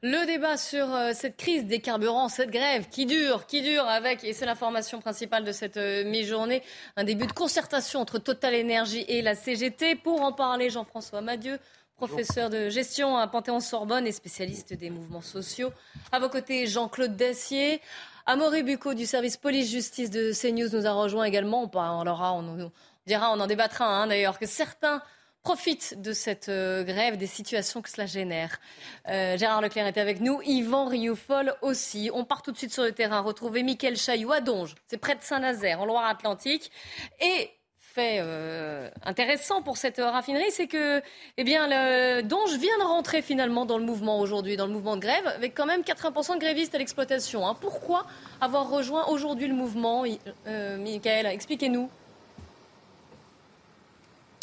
[0.00, 4.22] Le débat sur euh, cette crise des carburants, cette grève qui dure, qui dure avec,
[4.22, 6.62] et c'est l'information principale de cette euh, mi-journée,
[6.94, 9.96] un début de concertation entre Total Énergie et la CGT.
[9.96, 11.58] Pour en parler, Jean-François Madieu,
[11.96, 15.72] professeur de gestion à Panthéon-Sorbonne et spécialiste des mouvements sociaux.
[16.12, 17.80] À vos côtés, Jean-Claude Dacier.
[18.24, 21.64] Amaury Bucco du service police-justice de CNews nous a rejoint également.
[21.64, 22.70] On parlera, on,
[23.04, 25.02] dira, on en débattra hein, d'ailleurs, que certains
[25.42, 28.60] profite de cette euh, grève, des situations que cela génère.
[29.08, 32.10] Euh, Gérard Leclerc est avec nous, Yvan Rioufol aussi.
[32.12, 35.14] On part tout de suite sur le terrain, retrouver Mickaël Chailloux à Donge, c'est près
[35.14, 36.70] de Saint-Nazaire, en Loire-Atlantique.
[37.20, 41.00] Et fait euh, intéressant pour cette raffinerie, c'est que
[41.38, 44.96] eh bien, le Donge vient de rentrer finalement dans le mouvement aujourd'hui, dans le mouvement
[44.96, 47.48] de grève, avec quand même 80% de grévistes à l'exploitation.
[47.48, 47.56] Hein.
[47.58, 48.06] Pourquoi
[48.40, 50.04] avoir rejoint aujourd'hui le mouvement
[50.46, 51.88] Michael, expliquez-nous.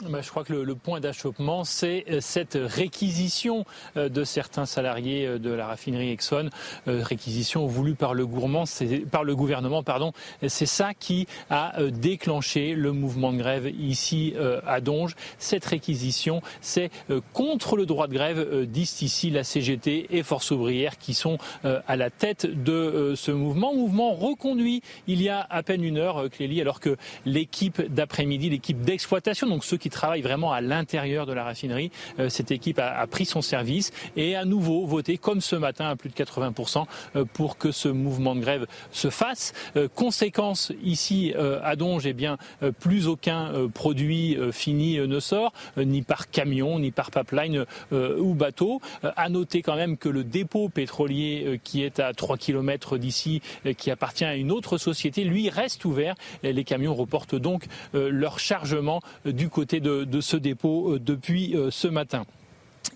[0.03, 3.63] Bah, je crois que le, point d'achoppement, c'est euh, cette réquisition
[3.95, 6.49] euh, de certains salariés euh, de la raffinerie Exxon,
[6.85, 8.25] réquisition voulue par le,
[9.05, 9.83] par le gouvernement.
[9.83, 10.11] Pardon.
[10.47, 14.33] C'est ça qui a déclenché le mouvement de grève ici
[14.65, 15.15] à Donge.
[15.37, 16.89] Cette réquisition, c'est
[17.33, 21.95] contre le droit de grève, disent ici la CGT et Force ouvrière qui sont à
[21.95, 23.73] la tête de ce mouvement.
[23.73, 28.81] Mouvement reconduit il y a à peine une heure, Clélie, alors que l'équipe d'après-midi, l'équipe
[28.81, 31.91] d'exploitation, donc ceux qui travaille vraiment à l'intérieur de la raffinerie.
[32.19, 35.95] Euh, cette équipe a, pris son service et à nouveau voté, comme ce matin, à
[35.95, 39.53] plus de 80% euh, pour que ce mouvement de grève se fasse.
[39.75, 42.37] Euh, conséquence ici à Donge, eh bien,
[42.79, 48.81] plus aucun produit fini ne sort, ni par camion, ni par pipeline ou bateau.
[49.03, 53.41] À noter quand même que le dépôt pétrolier qui est à 3 km d'ici,
[53.77, 56.15] qui appartient à une autre société, lui reste ouvert.
[56.43, 61.87] Les camions reportent donc leur chargement du côté de, ce dépôt euh, depuis euh, ce
[61.87, 62.25] matin.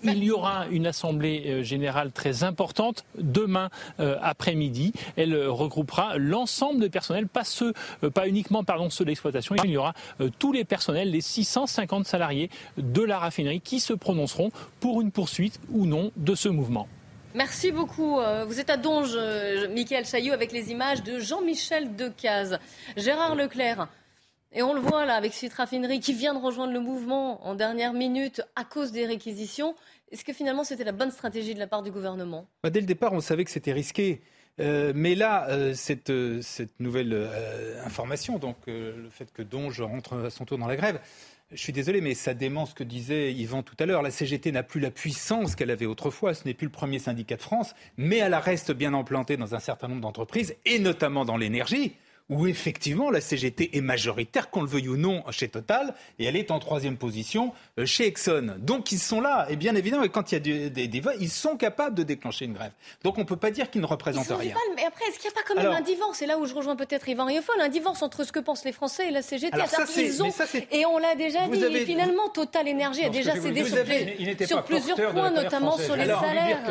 [0.04, 4.94] Il y aura une assemblée euh, générale très importante demain après-midi.
[5.18, 7.74] Elle regroupera l'ensemble des personnels, pas ceux,
[8.14, 9.56] pas uniquement pardon ceux d'exploitation.
[9.64, 9.94] Il y aura
[10.38, 15.60] tous les personnels, les 650 salariés de la raffinerie qui se prononceront pour une poursuite
[15.72, 16.88] ou non de ce mouvement.
[17.36, 18.20] Merci beaucoup.
[18.48, 19.18] Vous êtes à Donge,
[19.74, 22.60] Michael Chaillot, avec les images de Jean-Michel Decaze.
[22.96, 23.88] Gérard Leclerc,
[24.52, 27.54] et on le voit là avec cette raffinerie qui vient de rejoindre le mouvement en
[27.54, 29.76] dernière minute à cause des réquisitions.
[30.12, 32.48] Est-ce que finalement c'était la bonne stratégie de la part du gouvernement?
[32.64, 34.22] Bah, Dès le départ, on savait que c'était risqué.
[34.60, 37.30] Euh, mais là, euh, cette, euh, cette, nouvelle
[37.86, 41.00] information, donc le fait que Donge rentre à son tour dans la grève,
[41.52, 44.02] je suis désolé, mais ça dément ce que disait Yvan tout à l'heure.
[44.04, 46.36] La CGT n'a plus la puissance qu'elle avait autrefois.
[46.36, 49.60] Ce n'est plus le premier syndicat de France, mais elle reste bien implantée dans un
[49.60, 51.94] certain nombre d'entreprises, et notamment dans l'énergie
[52.30, 56.36] où effectivement la CGT est majoritaire, qu'on le veuille ou non, chez Total, et elle
[56.36, 58.56] est en troisième position euh, chez Exxon.
[58.60, 61.30] Donc ils sont là, et bien évidemment, et quand il y a des, votes, ils
[61.30, 62.72] sont capables de déclencher une grève.
[63.04, 64.56] Donc on ne peut pas dire qu'ils ne représentent rien.
[64.76, 66.20] mais après, est-ce qu'il n'y a pas quand même un divorce?
[66.20, 68.72] C'est là où je rejoins peut-être Yvan Riofol, un divorce entre ce que pensent les
[68.72, 69.54] Français et la CGT.
[69.54, 69.86] Alors, ça,
[70.72, 73.64] et on l'a déjà dit, finalement, Total Énergie a déjà cédé
[74.46, 76.62] sur, plusieurs points, notamment sur les salaires.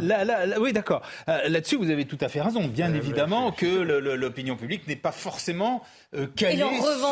[0.00, 1.02] Là, oui, d'accord.
[1.28, 2.66] Euh, là-dessus, vous avez tout à fait raison.
[2.66, 5.82] Bien euh, évidemment que l'opinion publique n'est pas forcément
[6.14, 6.64] euh, calé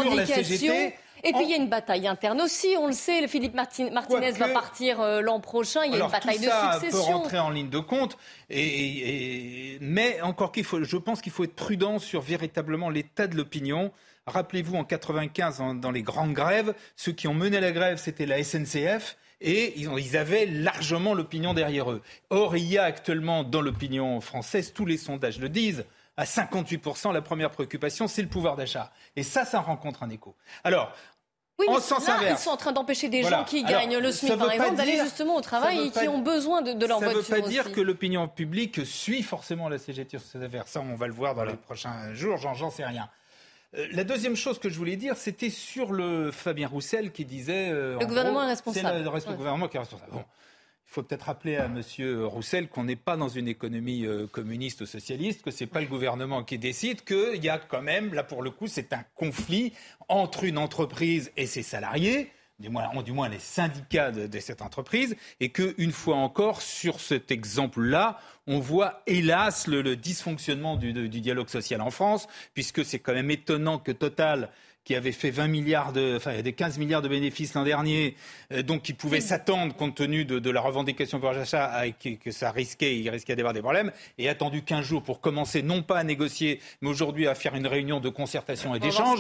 [0.05, 0.95] sur la CGT.
[1.25, 3.27] Et puis il y a une bataille interne aussi, on le sait.
[3.27, 5.81] Philippe Martinez va partir euh, l'an prochain.
[5.85, 6.91] Il y a une bataille de succession.
[6.91, 8.17] peut rentrer en ligne de compte.
[8.51, 13.37] Et, mais encore qu'il faut, je pense qu'il faut être prudent sur véritablement l'état de
[13.37, 13.93] l'opinion.
[14.27, 18.43] Rappelez-vous, en 95, dans les grandes grèves, ceux qui ont mené la grève, c'était la
[18.43, 22.03] SNCF et ils, avaient largement l'opinion derrière eux.
[22.31, 25.85] Or, il y a actuellement dans l'opinion française, tous les sondages le disent,
[26.17, 28.91] à 58%, la première préoccupation, c'est le pouvoir d'achat.
[29.17, 30.35] Et ça, ça rencontre un écho.
[30.65, 30.93] Alors,
[31.59, 32.41] Oui, en mais sens là, inverse.
[32.41, 33.39] ils sont en train d'empêcher des Voilà.
[33.39, 35.91] gens qui Alors, gagnent le ça SMIC, par exemple, d'aller justement au ça travail et
[35.91, 38.85] qui ont besoin de, de leur ça ne voiture veut pas dire que l'opinion publique
[38.85, 40.69] suit forcément la CGT sur cette affaire.
[40.69, 43.09] Ça, on va le voir dans les prochains jours, j'en sais rien.
[43.77, 47.69] Euh, La deuxième chose que je voulais dire, c'était sur le Fabien Roussel qui disait...
[47.71, 48.87] euh, Le en gouvernement gros, est responsable.
[48.89, 49.37] C'est le, le Ouais.
[49.37, 50.13] gouvernement qui est responsable.
[50.13, 50.25] Bon.
[50.89, 51.83] Il faut peut-être rappeler à M.
[52.25, 55.81] Roussel qu'on n'est pas dans une économie euh, communiste ou socialiste, que ce n'est pas
[55.81, 59.05] le gouvernement qui décide, qu'il y a quand même, là pour le coup, c'est un
[59.15, 59.73] conflit
[60.09, 65.17] entre une entreprise et ses salariés du moins, du moins les syndicats de, cette entreprise,
[65.41, 71.49] et que une fois encore, sur cet exemple-là, on voit hélas le, dysfonctionnement du dialogue
[71.49, 74.51] social en France, puisque c'est quand même étonnant que Total
[74.87, 78.15] qui avait fait 20 milliards de, enfin, des 15 milliards de bénéfices l'an dernier,
[78.53, 82.11] euh, donc qui pouvait s'attendre, compte tenu de, de la revendication pour l'achat, à- que,
[82.11, 85.83] que ça risquait, il risquait d'avoir des problèmes, et attendu 15 jours pour commencer, non
[85.83, 89.19] pas à négocier, mais aujourd'hui à faire une réunion de concertation et d'échange.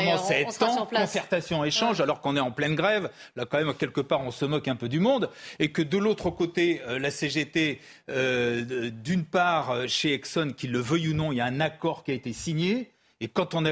[0.00, 3.08] Commence à être temps, concertation, échange, alors qu'on est en pleine grève.
[3.36, 5.30] Là, quand même, quelque part, on se moque un peu du monde.
[5.60, 7.78] Et que de l'autre côté, euh, la CGT,
[8.10, 11.60] euh, d'une part, euh, chez Exxon, qu'il le veuille ou non, il y a un
[11.60, 12.90] accord qui a été signé.
[13.20, 13.64] Et quand, un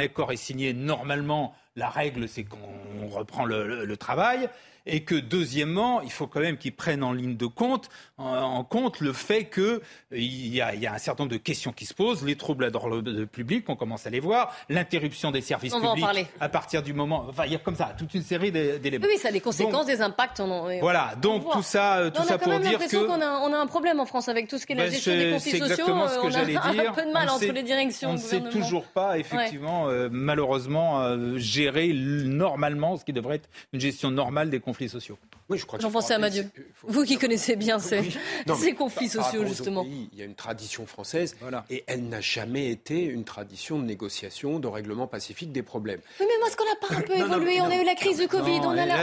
[0.00, 4.48] accord est signé, normalement, la règle, c'est qu'on reprend le travail.
[4.86, 8.64] Et que, deuxièmement, il faut quand même qu'ils prennent en ligne de compte, en, en
[8.64, 9.80] compte le fait qu'il
[10.12, 12.64] y, a- il y a un certain nombre de questions qui se posent, les troubles
[12.64, 16.04] à l'ordre public, on commence à les voir, l'interruption des services On va en publics
[16.06, 16.26] parler.
[16.40, 17.26] à partir du moment.
[17.28, 19.06] Enfin, il y a comme ça toute une série d'é- d'éléments.
[19.08, 20.40] Oui, ça a des conséquences, des impacts.
[20.40, 23.06] On en- Voilà, on donc tout ça, euh, tout on ça pour dire l'impression que.
[23.06, 24.90] qu'on a, on a un problème en France avec tout ce qui est la Ben,
[24.92, 25.64] gestion des conflits sociaux.
[25.66, 26.90] exactement ce que on j'allais a dire.
[26.90, 28.10] un peu de mal On entre sait- les directions.
[28.10, 33.48] On ne sait toujours pas, effectivement, euh, malheureusement, euh, gérer normalement ce qui devrait être
[33.72, 35.18] une gestion normale des conflits sociaux.
[35.48, 36.46] Oui, je crois que Jean-François Amadieu,
[36.82, 38.00] vous qui connaissez bien ces,
[38.46, 39.84] Non, ces conflits par- par sociaux, autres justement.
[39.84, 41.36] pays, il y a une tradition française
[41.70, 46.00] et elle n'a jamais été une tradition de négociation, de règlement pacifique des problèmes.
[46.20, 47.58] Oui, mais moi, est-ce qu'on n'a pas un peu Non, non, évolué?
[47.58, 49.02] Non, On a eu la crise du Covid, Non, on a la.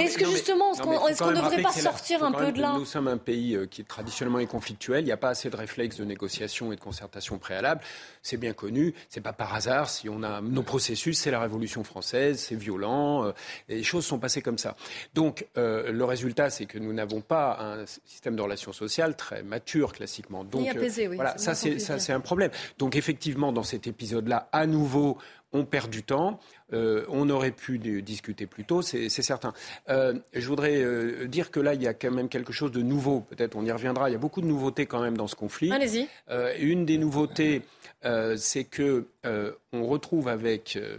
[0.00, 0.82] Est-ce que justement, est-ce
[1.22, 2.74] qu'on ne devrait pas sortir un peu de là?
[2.78, 5.02] Nous sommes un pays euh, qui traditionnellement est conflictuel.
[5.02, 7.80] Il n'y a pas assez de réflexes de négociation et de concertation préalable.
[8.22, 8.94] C'est bien connu.
[9.08, 11.18] C'est pas par hasard si on a nos processus.
[11.18, 12.38] C'est la Révolution française.
[12.40, 13.24] C'est violent.
[13.26, 13.32] euh,
[13.68, 14.76] les choses sont passées comme ça.
[15.14, 19.42] Donc euh, le résultat, c'est que nous n'avons pas un système de relations sociales très
[19.42, 20.44] mature classiquement.
[20.44, 21.84] Donc Ni apaisé, oui, voilà, ça c'est compliqué.
[21.84, 22.50] ça c'est un problème.
[22.78, 25.18] Donc effectivement, dans cet épisode-là, à nouveau,
[25.52, 26.38] on perd du temps.
[26.72, 29.52] Euh, on aurait pu discuter plus tôt, c'est certain.
[29.88, 32.82] Euh, je voudrais euh, dire que là, il y a quand même quelque chose de
[32.82, 33.20] nouveau.
[33.20, 34.10] Peut-être on y reviendra.
[34.10, 35.72] Il y a beaucoup de nouveautés quand même dans ce conflit.
[35.72, 36.08] Allez-y.
[36.28, 37.62] Euh, une des nouveautés,
[38.04, 40.98] euh, c'est que euh, on retrouve avec, euh,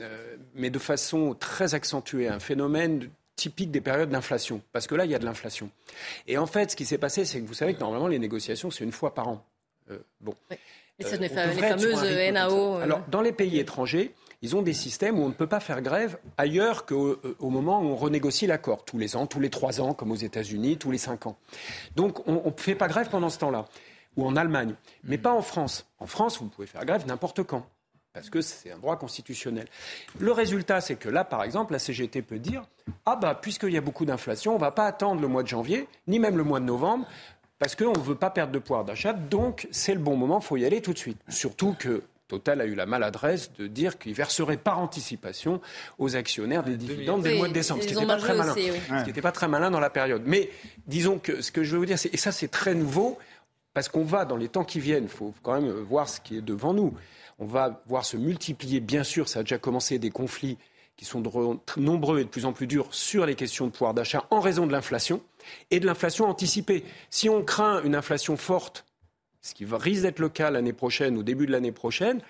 [0.00, 4.60] euh, mais de façon très accentuée, un phénomène typique des périodes d'inflation.
[4.72, 5.70] Parce que là, il y a de l'inflation.
[6.26, 8.70] Et en fait, ce qui s'est passé, c'est que vous savez que normalement, les négociations,
[8.70, 9.44] c'est une fois par an.
[9.90, 10.34] Euh, bon.
[10.98, 12.56] Et ça, Euh, les fameuses NAO, ça.
[12.80, 12.82] euh.
[12.82, 15.80] Alors, dans les pays étrangers, ils ont des systèmes où on ne peut pas faire
[15.82, 19.50] grève ailleurs qu'au euh, au moment où on renégocie l'accord, tous les ans, tous les
[19.50, 21.36] trois ans, comme aux États-Unis, tous les cinq ans.
[21.94, 23.66] Donc, on ne fait pas grève pendant ce temps-là,
[24.16, 24.74] ou en Allemagne,
[25.04, 25.86] mais pas en France.
[26.00, 27.64] En France, vous pouvez faire grève n'importe quand.
[28.18, 29.66] Parce que c'est un droit constitutionnel.
[30.18, 32.64] Le résultat, c'est que là, par exemple, la CGT peut dire
[33.06, 35.48] Ah, bah, puisqu'il y a beaucoup d'inflation, on ne va pas attendre le mois de
[35.48, 37.06] janvier, ni même le mois de novembre,
[37.60, 40.44] parce qu'on ne veut pas perdre de pouvoir d'achat, donc c'est le bon moment, il
[40.44, 41.18] faut y aller tout de suite.
[41.28, 45.62] Surtout que Total a eu la maladresse de dire qu'il verserait par anticipation
[45.98, 48.34] aux actionnaires des dividendes dès le Oui, mois de décembre, ce qui n'était pas très
[48.36, 48.52] malin.
[48.52, 48.78] aussi, oui.
[48.86, 50.22] Ce qui n'était pas très malin dans la période.
[50.26, 50.50] Mais
[50.86, 53.16] disons que ce que je veux vous dire, c'est, et ça c'est très nouveau,
[53.72, 56.36] parce qu'on va dans les temps qui viennent, il faut quand même voir ce qui
[56.36, 56.92] est devant nous.
[57.38, 60.58] On va voir se multiplier, bien sûr, ça a déjà commencé des conflits
[60.96, 63.66] qui sont de re- tr- nombreux et de plus en plus durs sur les questions
[63.66, 65.20] de pouvoir d'achat en raison de l'inflation
[65.70, 66.84] et de l'inflation anticipée.
[67.10, 68.84] Si on craint une inflation forte,
[69.40, 72.20] ce qui risque d'être le cas l'année prochaine, au début de l'année prochaine,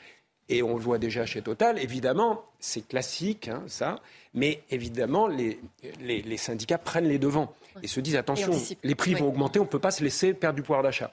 [0.50, 4.00] et on le voit déjà chez Total, évidemment, c'est classique, hein, ça,
[4.34, 5.58] mais évidemment, les,
[6.00, 9.20] les, les syndicats prennent les devants et se disent attention, les prix Oui.
[9.20, 11.10] vont augmenter, on ne peut pas se laisser perdre du pouvoir d'achat.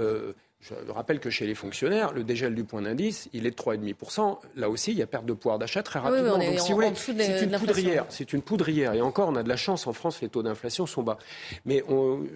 [0.00, 3.56] Euh, je rappelle que chez les fonctionnaires, le dégel du point d'indice, il est de
[3.56, 4.38] 3,5%.
[4.56, 6.36] Là aussi, il y a perte de pouvoir d'achat très rapidement.
[6.36, 8.06] Donc, si en- vous voulez, c'est une poudrière.
[8.08, 8.92] C'est une poudrière.
[8.94, 9.86] Et encore, on a de la chance.
[9.86, 11.16] En France, les taux d'inflation sont bas.
[11.64, 11.84] Mais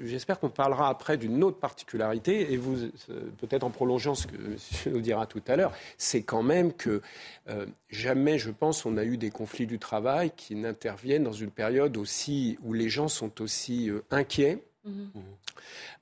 [0.04, 2.52] j'espère qu'on parlera après d'une autre particularité.
[2.52, 6.22] Et vous, euh, peut-être en prolongeant ce que monsieur nous dira tout à l'heure, c'est
[6.22, 7.02] quand même que
[7.50, 11.50] euh, jamais, je pense, on a eu des conflits du travail qui n'interviennent dans une
[11.50, 14.62] période aussi où les gens sont aussi euh, inquiets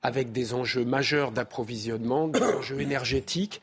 [0.03, 3.61] avec des enjeux majeurs d'approvisionnement, des enjeux énergétiques.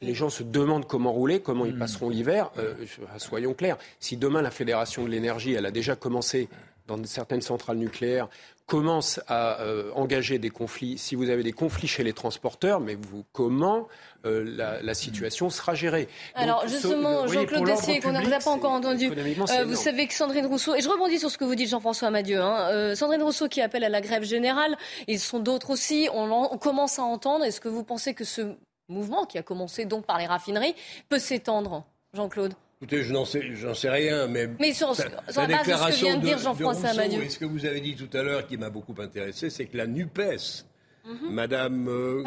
[0.00, 2.50] Les gens se demandent comment rouler, comment ils passeront l'hiver.
[2.58, 2.74] Euh,
[3.18, 6.48] soyons clairs, si demain la Fédération de l'énergie, elle a déjà commencé
[6.86, 8.28] dans certaines centrales nucléaires
[8.66, 12.94] commencent à euh, engager des conflits, si vous avez des conflits chez les transporteurs, mais
[12.94, 13.88] vous, comment
[14.24, 16.08] euh, la, situation sera gérée?
[16.34, 20.74] Alors justement, Jean-Claude Dessier, qu'on n'a pas encore entendu, euh, vous savez que Sandrine Rousseau,
[20.74, 23.84] et je rebondis sur ce que vous dites Jean-François Amadieu, hein, Sandrine Rousseau qui appelle
[23.84, 27.68] à la grève générale, ils sont d'autres aussi, on, on commence à entendre, est-ce que
[27.68, 28.54] vous pensez que ce
[28.88, 30.74] mouvement qui a commencé donc par les raffineries
[31.08, 32.54] peut s'étendre, Jean-Claude?
[32.82, 34.48] Écoutez, je n'en sais, sais, rien, mais.
[34.58, 35.04] Mais sur, sur
[35.36, 37.06] la base de ce que vient de dire Jean-François.
[37.06, 39.76] Et ce que vous avez dit tout à l'heure qui m'a beaucoup intéressé, c'est que
[39.76, 40.66] la NUPES,
[41.04, 41.30] mhm.
[41.30, 42.24] Madame euh,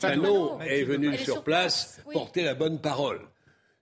[0.00, 3.20] Pano, est venue sur, place, porter la bonne parole.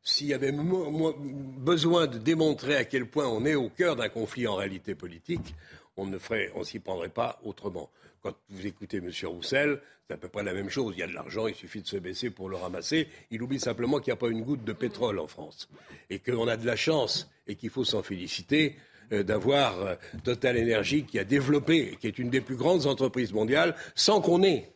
[0.02, 4.46] S'il y avait besoin de démontrer à quel point on est au cœur d'un conflit
[4.46, 5.54] en réalité politique,
[5.96, 7.88] on ne ferait, on s'y prendrait pas autrement.
[8.22, 9.10] Quand vous écoutez M.
[9.24, 9.80] Roussel,
[10.10, 10.94] c'est à peu près la même chose.
[10.96, 13.06] Il y a de l'argent, il suffit de se baisser pour le ramasser.
[13.30, 15.68] Il oublie simplement qu'il n'y a pas une goutte de pétrole en France.
[16.10, 18.74] Et qu'on a de la chance et qu'il faut s'en féliciter
[19.12, 19.94] euh, d'avoir euh,
[20.24, 24.42] Total Energy qui a développé, qui est une des plus grandes entreprises mondiales, sans qu'on
[24.42, 24.72] ait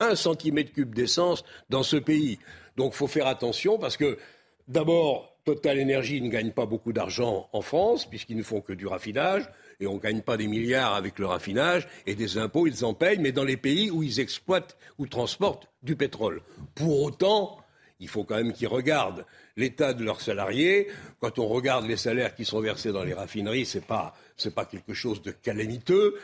[0.00, 2.40] un centimètre cube d'essence dans ce pays.
[2.76, 4.18] Donc il faut faire attention parce que,
[4.66, 8.88] d'abord, Total Energy ne gagne pas beaucoup d'argent en France, puisqu'ils ne font que du
[8.88, 9.48] raffinage
[9.82, 12.94] et on ne gagne pas des milliards avec le raffinage, et des impôts, ils en
[12.94, 16.40] payent, mais dans les pays où ils exploitent ou transportent du pétrole.
[16.76, 17.58] Pour autant,
[17.98, 19.26] il faut quand même qu'ils regardent
[19.56, 20.88] l'état de leurs salariés.
[21.20, 24.14] Quand on regarde les salaires qui sont versés dans les raffineries, ce n'est pas,
[24.54, 26.14] pas quelque chose de calamiteux.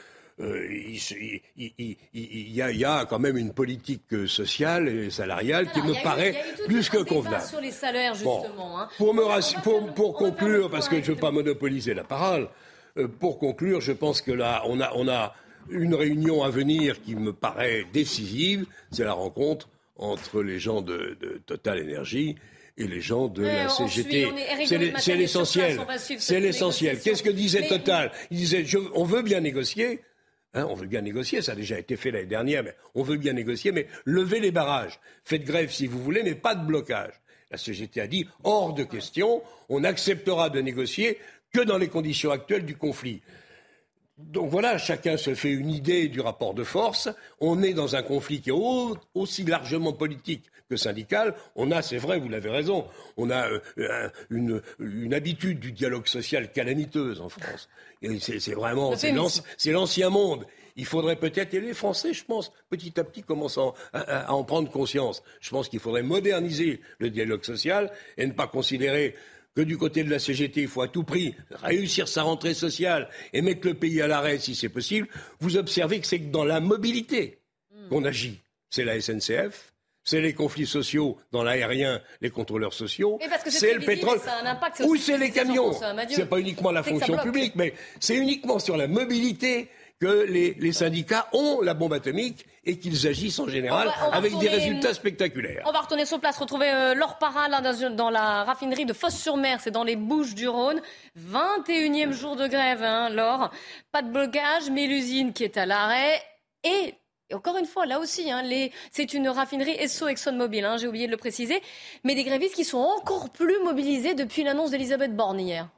[0.41, 0.69] Euh,
[1.57, 1.83] il,
[2.15, 7.43] y a, quand même une politique sociale et salariale qui me paraît plus que convenable.
[7.43, 8.79] Sur les salaires, justement.
[8.79, 8.89] Hein.
[8.99, 12.68] Pour, me pour, pour conclure, parce que je ne veux pas monopoliser la parole, euh,
[13.07, 15.35] pour conclure, je pense que là, on a,
[15.71, 18.67] une réunion à venir qui me paraît décisive.
[18.91, 22.37] C'est la rencontre entre les gens de, Total Energy
[22.79, 24.29] et les gens de la CGT.
[24.67, 25.81] C'est l'essentiel.
[26.19, 27.01] C'est l'essentiel.
[27.01, 30.01] Qu'est-ce que disait Total Il disait on veut bien négocier.
[30.55, 33.19] Hein, on veut bien négocier, ça a déjà été fait l'année dernière, mais on veut
[33.19, 34.99] bien négocier, mais levez les barrages.
[35.23, 37.13] Faites grève si vous voulez, mais pas de blocage.
[37.51, 41.19] La CGT a dit hors de question, on acceptera de négocier
[41.59, 43.21] que dans les conditions actuelles du conflit.
[44.17, 47.09] Donc voilà, chacun se fait une idée du rapport de force.
[47.41, 51.35] On est dans un conflit qui est aussi largement politique que syndical.
[51.57, 52.87] On a, c'est vrai, vous l'avez raison,
[53.17, 53.49] on a
[53.79, 57.69] euh, une, habitude du dialogue social calamiteuse en France.
[58.21, 60.47] c'est vraiment, c'est l'ancien monde.
[60.77, 63.59] Il faudrait peut-être, et les Français, je pense, petit à petit commencent
[63.93, 65.25] à en prendre conscience.
[65.41, 69.17] Je pense qu'il faudrait moderniser le dialogue social et ne pas considérer
[69.59, 73.09] que du côté de la CGT, il faut à tout prix réussir sa rentrée sociale
[73.33, 75.09] et mettre le pays à l'arrêt si c'est possible,
[75.41, 77.41] vous observez que c'est dans la mobilité
[77.91, 78.39] qu'on agit.
[78.71, 79.73] C'est la SNCF,
[80.05, 84.21] c'est les conflits sociaux dans l'aérien, les contrôleurs sociaux, c'est le pétrole,
[84.85, 85.73] ou c'est les camions.
[86.09, 89.69] C'est pas uniquement la fonction publique, mais c'est uniquement sur la mobilité
[90.01, 94.95] que les, syndicats ont la bombe atomique et qu'ils agissent en général avec des résultats
[94.95, 95.65] spectaculaires.
[95.67, 99.71] On va retourner sur place, retrouver euh, Laure Parra dans, la raffinerie de Fosse-sur-Mer, c'est
[99.71, 100.81] dans les Bouches du Rhône.
[101.19, 103.51] 21e jour de grève, hein, Laure.
[103.91, 106.23] Pas de blocage, mais l'usine qui est à l'arrêt
[106.65, 106.95] et
[107.35, 108.43] encore une fois, là aussi, hein,
[108.91, 111.61] c'est une raffinerie Esso ExxonMobil, hein, j'ai oublié de le préciser,
[112.03, 115.69] mais des grévistes qui sont encore plus mobilisés depuis l'annonce d'Elisabeth Borne hier.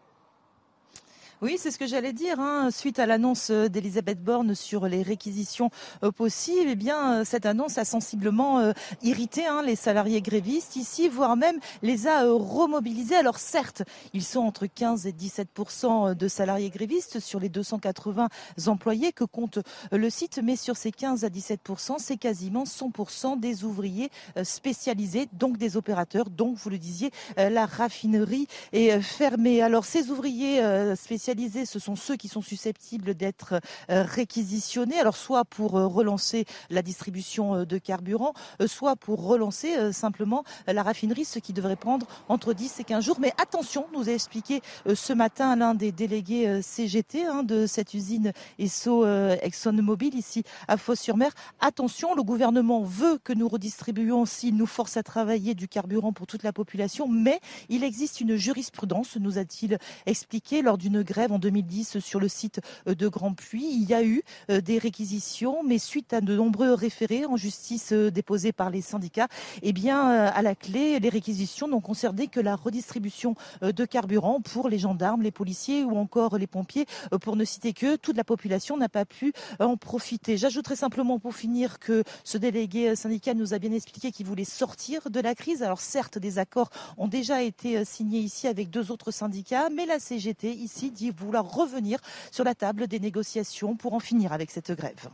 [1.43, 2.38] Oui, c'est ce que j'allais dire.
[2.38, 2.68] Hein.
[2.70, 5.70] Suite à l'annonce euh, d'Elisabeth Borne sur les réquisitions
[6.03, 11.09] euh, possibles, eh bien, euh, cette annonce a sensiblement irrité hein, les salariés grévistes ici,
[11.09, 13.16] voire même les a remobilisés.
[13.16, 13.82] Alors certes,
[14.12, 18.28] ils sont entre 15 et 17% de salariés grévistes sur les 280
[18.66, 19.61] employés que compte
[19.93, 24.11] le site, mais sur ces 15 à 17% c'est quasiment 100% des ouvriers
[24.43, 26.28] spécialisés, donc des opérateurs.
[26.28, 29.62] Donc, vous le disiez, la raffinerie est fermée.
[29.62, 30.61] Alors, ces ouvriers
[30.97, 31.30] spécialisés
[31.64, 33.61] ce sont ceux qui sont susceptibles d'être
[33.91, 38.35] euh, réquisitionnés, alors soit pour euh, relancer la distribution euh, de carburant,
[38.66, 43.18] soit pour relancer simplement la raffinerie, ce qui devrait prendre entre 10 et 15 jours.
[43.20, 44.61] Mais attention, nous a expliqué
[44.93, 49.07] ce matin l'un des délégués CGT hein, de cette usine ESSO
[49.43, 51.33] ExxonMobil ici à Fos-sur-Mer.
[51.61, 56.26] Attention, le gouvernement veut que nous redistribuions s'il nous force à travailler du carburant pour
[56.26, 61.39] toute la population, mais il existe une jurisprudence, nous a-t-il expliqué lors d'une grève en
[61.39, 63.64] 2010 sur le site euh, de Grand Puy.
[63.64, 67.93] Il y a eu euh, des réquisitions, mais suite à de nombreux référés en justice
[67.93, 69.29] euh, déposés par les syndicats,
[69.62, 74.68] eh bien, à la clé, les réquisitions n'ont concerné que la redistribution de carburant pour
[74.68, 76.87] les gendarmes, les policiers ou encore les pompiers,
[77.21, 80.37] pour ne citer que toute la population n'a pas pu en profiter.
[80.37, 85.11] J'ajouterai simplement pour finir que ce délégué syndical nous a bien expliqué qu'il voulait sortir
[85.11, 85.62] de la crise.
[85.62, 89.99] Alors certes, des accords ont déjà été signés ici avec deux autres syndicats, mais la
[89.99, 91.99] CGT ici dit salariés vouloir revenir
[92.31, 95.09] sur la table des négociations pour en finir avec cette grève.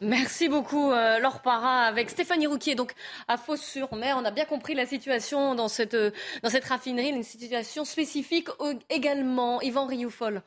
[0.00, 2.92] Merci beaucoup, euh, Laure Parra, avec Stéphanie Rouquier, donc
[3.26, 4.16] à Fos-sur-Mer.
[4.16, 6.12] On a bien compris la situation dans cette, euh,
[6.44, 8.48] dans cette raffinerie, une situation spécifique
[8.90, 9.60] également.
[9.60, 10.42] Yvan Rioufol.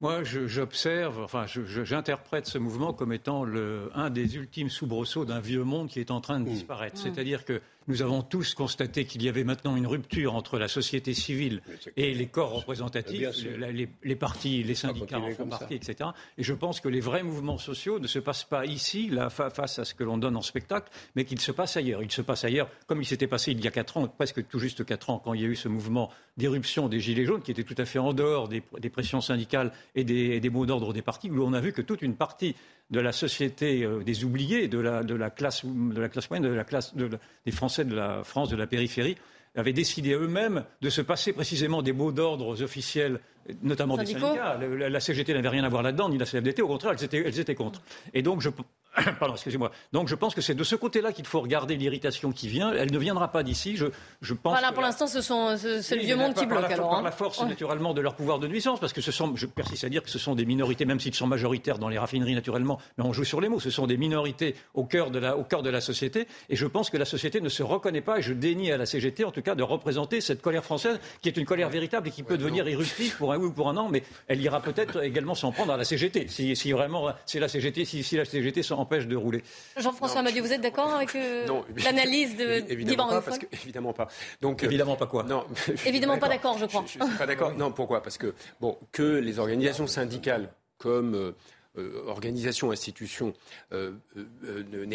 [0.00, 5.62] Moi, j'observe, enfin, j'interprète ce mouvement comme étant le, un des ultimes soubresauts d'un vieux
[5.62, 6.52] monde qui est en train de mmh.
[6.52, 6.96] disparaître.
[6.96, 7.04] Mmh.
[7.04, 11.14] C'est-à-dire que nous avons tous constaté qu'il y avait maintenant une rupture entre la société
[11.14, 11.62] civile
[11.96, 16.10] et les corps représentatifs, les, les, partis, les syndicats en font partie, etc.
[16.38, 19.78] Et je pense que les vrais mouvements sociaux ne se passent pas ici, là, face
[19.78, 22.02] à ce que l'on donne en spectacle, mais qu'ils se passent ailleurs.
[22.02, 24.58] Ils se passent ailleurs, comme il s'était passé il y a quatre ans, presque tout
[24.58, 27.50] juste quatre ans, quand il y a eu ce mouvement d'éruption des Gilets jaunes, qui
[27.50, 31.02] était tout à fait en dehors des, pressions syndicales et des, des mots d'ordre des
[31.02, 32.54] partis, où on a vu que toute une partie
[32.92, 36.48] de la société euh, des oubliés, de la, de la, classe, de la classe moyenne,
[36.48, 39.16] de la classe des Français de la France, de la périphérie,
[39.54, 43.20] avaient décidé eux-mêmes de se passer précisément des mots d'ordre officiels,
[43.62, 44.58] notamment des syndicats.
[44.58, 47.38] La, CGT n'avait rien à voir là-dedans, ni la CFDT, au contraire, elles étaient, elles
[47.38, 47.82] étaient contre.
[48.14, 48.48] Et donc, je,
[49.18, 49.70] Pardon, excusez-moi.
[49.92, 52.72] Donc je pense que c'est de ce côté-là qu'il faut regarder l'irritation qui vient.
[52.72, 53.76] Elle ne viendra pas d'ici.
[53.76, 53.86] Je,
[54.20, 54.52] je pense.
[54.52, 56.60] Voilà, pour l'instant, ce sont, c'est le vieux monde qui bloque.
[56.60, 59.10] Par la, alors, par la force, naturellement, de leur pouvoir de nuisance, parce que ce
[59.10, 61.88] sont, je persiste à dire que ce sont des minorités, même s'ils sont majoritaires dans
[61.88, 62.78] les raffineries, naturellement.
[62.98, 63.60] Mais on joue sur les mots.
[63.60, 66.26] Ce sont des minorités au cœur de la, au cœur de la société.
[66.50, 68.18] Et je pense que la société ne se reconnaît pas.
[68.18, 71.28] Et je dénie à la CGT, en tout cas, de représenter cette colère française, qui
[71.30, 73.72] est une colère véritable et qui peut devenir irruptive pour un oui ou pour un
[73.72, 73.88] non.
[73.88, 77.48] Mais elle ira peut-être également s'en prendre à la CGT, si, si vraiment, si la
[77.48, 79.42] CGT, si, si la CGT s'empêche de rouler.
[79.76, 81.46] Jean-François Madieu, vous êtes d'accord avec euh,
[81.84, 84.08] l'analyse d'Yvan parce que, Évidemment pas.
[84.40, 85.44] Donc, euh, évidemment pas quoi Non,
[85.86, 86.84] évidemment pas d'accord, je crois.
[86.86, 87.54] Je, ne suis pas d'accord.
[87.54, 88.02] Non, pourquoi?
[88.02, 91.32] Parce que bon, que les organisations syndicales comme euh,
[91.78, 93.34] euh organisation, institution,
[93.72, 93.92] euh,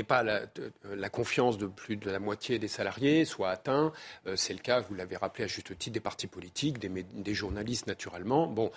[0.06, 0.42] pas la,
[0.84, 3.94] la, confiance de plus de la moitié des salariés, soit atteint.
[4.36, 7.88] c'est le cas, vous l'avez rappelé à juste titre, des partis politiques, des, des journalistes
[7.88, 8.48] naturellement.
[8.48, 8.72] Bon,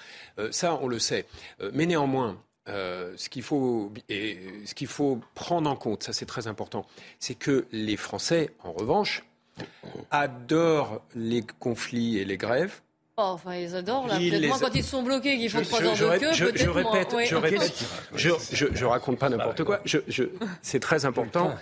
[0.50, 1.26] ça, on le sait.
[1.74, 6.26] mais néanmoins, euh, ce qu'il faut, et ce qu'il faut prendre en compte, ça c'est
[6.26, 6.84] très important,
[7.18, 9.24] c'est que les Français, en revanche,
[10.10, 12.80] adorent les conflits et les grèves.
[13.16, 14.06] Oh, enfin, ils adorent.
[14.06, 14.16] Là.
[14.16, 16.32] Peut-être moins quand ils sont bloqués, qu'ils font trois heures de queue.
[16.32, 17.84] Je, je répète, je, répète
[18.14, 18.30] je,
[18.72, 19.82] je, raconte pas n'importe quoi.
[20.62, 21.54] c'est très important.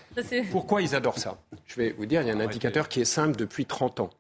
[0.51, 1.39] Pourquoi ils adorent ça?
[1.67, 4.11] Je vais vous dire, il y a un indicateur qui est simple depuis 30 ans.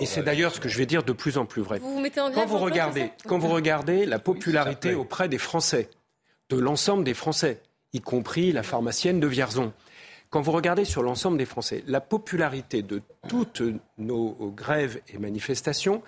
[0.00, 1.78] Et c'est d'ailleurs ce que je vais dire de plus en plus vrai.
[1.78, 5.88] Vous vous mettez en quand vous regardez, quand vous regardez la popularité auprès des Français,
[6.50, 7.60] de l'ensemble des Français,
[7.92, 9.72] y compris la pharmacienne de Vierzon,
[10.30, 13.62] quand vous regardez sur l'ensemble des Français, la popularité de toutes
[13.96, 16.02] nos grèves et manifestations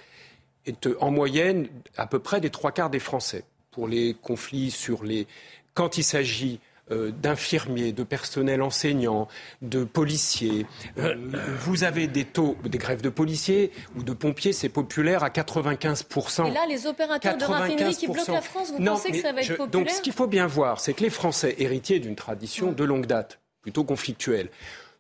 [0.67, 3.45] est en moyenne à peu près des trois quarts des Français.
[3.71, 5.27] Pour les conflits sur les.
[5.75, 9.29] Quand il s'agit euh, d'infirmiers, de personnel enseignant,
[9.63, 10.67] de policiers.
[10.99, 11.15] Euh,
[11.61, 16.47] vous avez des taux, des grèves de policiers ou de pompiers, c'est populaire à 95%.
[16.47, 19.41] Et là, les opérateurs de raffinerie qui bloquent la France, vous pensez que ça va
[19.41, 22.73] être populaire Donc, ce qu'il faut bien voir, c'est que les Français, héritiers d'une tradition
[22.73, 24.49] de longue date, plutôt conflictuelle,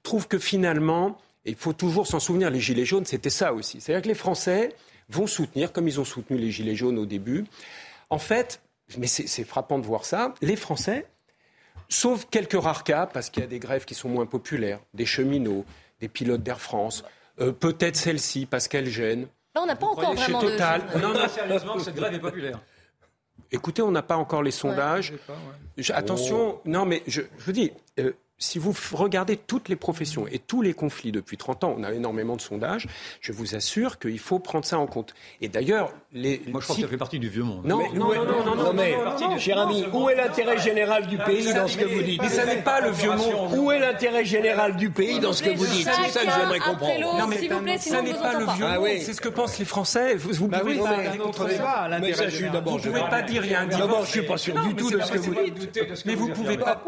[0.03, 3.80] trouvent que finalement, il faut toujours s'en souvenir, les Gilets jaunes, c'était ça aussi.
[3.80, 4.74] C'est-à-dire que les Français
[5.09, 7.45] vont soutenir, comme ils ont soutenu les Gilets jaunes au début,
[8.11, 8.61] en fait,
[8.99, 11.07] mais c'est frappant de voir ça, les Français
[11.91, 15.07] Sauf quelques rares cas, parce qu'il y a des grèves qui sont moins populaires, des
[15.07, 15.64] cheminots,
[16.01, 17.05] des pilotes d'Air France,
[17.41, 19.26] euh, peut-être celle-ci parce qu'elle gêne.
[19.55, 20.82] Là, on n'a pas encore vraiment Total.
[20.95, 21.01] de...
[21.01, 22.61] Non, non, sérieusement, cette grève est populaire.
[23.51, 25.14] Écoutez, on n'a pas encore les sondages.
[25.88, 30.62] attention, non, mais je, vous dis, euh, si vous regardez toutes les professions et tous
[30.62, 32.88] les conflits depuis 30 ans, on a énormément de sondages,
[33.20, 35.14] je vous assure qu'il faut prendre ça en compte.
[35.43, 36.41] Et d'ailleurs, les.
[36.49, 37.66] Moi, je crois que ça fait partie du vieux monde.
[37.66, 38.97] Non, non, non, non, mais,
[39.38, 42.47] cher ami, où est l'intérêt général du pays dans ce que vous dites Mais ça
[42.47, 43.59] n'est pas le vieux monde.
[43.59, 45.88] Où est l'intérêt général du pays dans ce que vous dites?
[46.05, 47.18] C'est ça que j'aimerais comprendre.
[47.18, 47.26] Non,
[47.62, 48.88] mais ça n'est pas le vieux monde.
[49.03, 50.16] C'est ce que pensent les Français.
[50.16, 51.88] Vous pouvez pas.
[52.01, 52.47] Mais ça, je.
[52.47, 53.66] Vous pouvez pas dire rien.
[53.66, 56.07] D'abord, je suis pas sûr du tout de ce que vous dites.
[56.07, 56.82] Mais vous pouvez pas.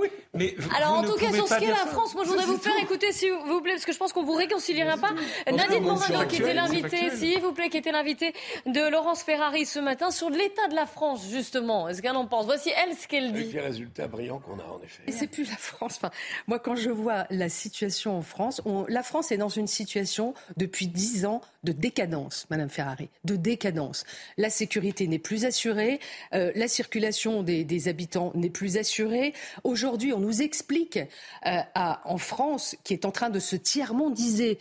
[0.75, 3.33] Alors, en tout cas, sur ce qu'est la France, je voudrais vous faire écouter, s'il
[3.33, 5.13] vous plaît, parce que je pense qu'on vous réconciliera pas.
[5.51, 8.33] Nadine Morano, qui était l'invitée, s'il vous plaît, qui était l'invitée
[8.67, 11.89] de Laurence Ferrari ce matin sur l'état de la France, justement.
[11.89, 12.47] Est-ce qu'elle en pense?
[12.47, 13.41] Voici elle ce qu'elle dit.
[13.41, 15.03] Avec les résultats brillants qu'on a, en effet.
[15.07, 15.95] Et c'est plus la France.
[15.97, 16.11] Enfin,
[16.47, 20.87] moi, quand je vois la situation en France, la France est dans une situation depuis
[20.87, 24.05] dix ans de décadence, Madame Ferrari, de décadence.
[24.37, 26.01] La sécurité n'est plus assurée,
[26.35, 29.33] euh, la circulation des, des habitants n'est plus assurée.
[29.63, 30.99] Aujourd'hui, on nous explique
[31.47, 34.59] euh, à, en France, qui est en train de se tiers-mondiser,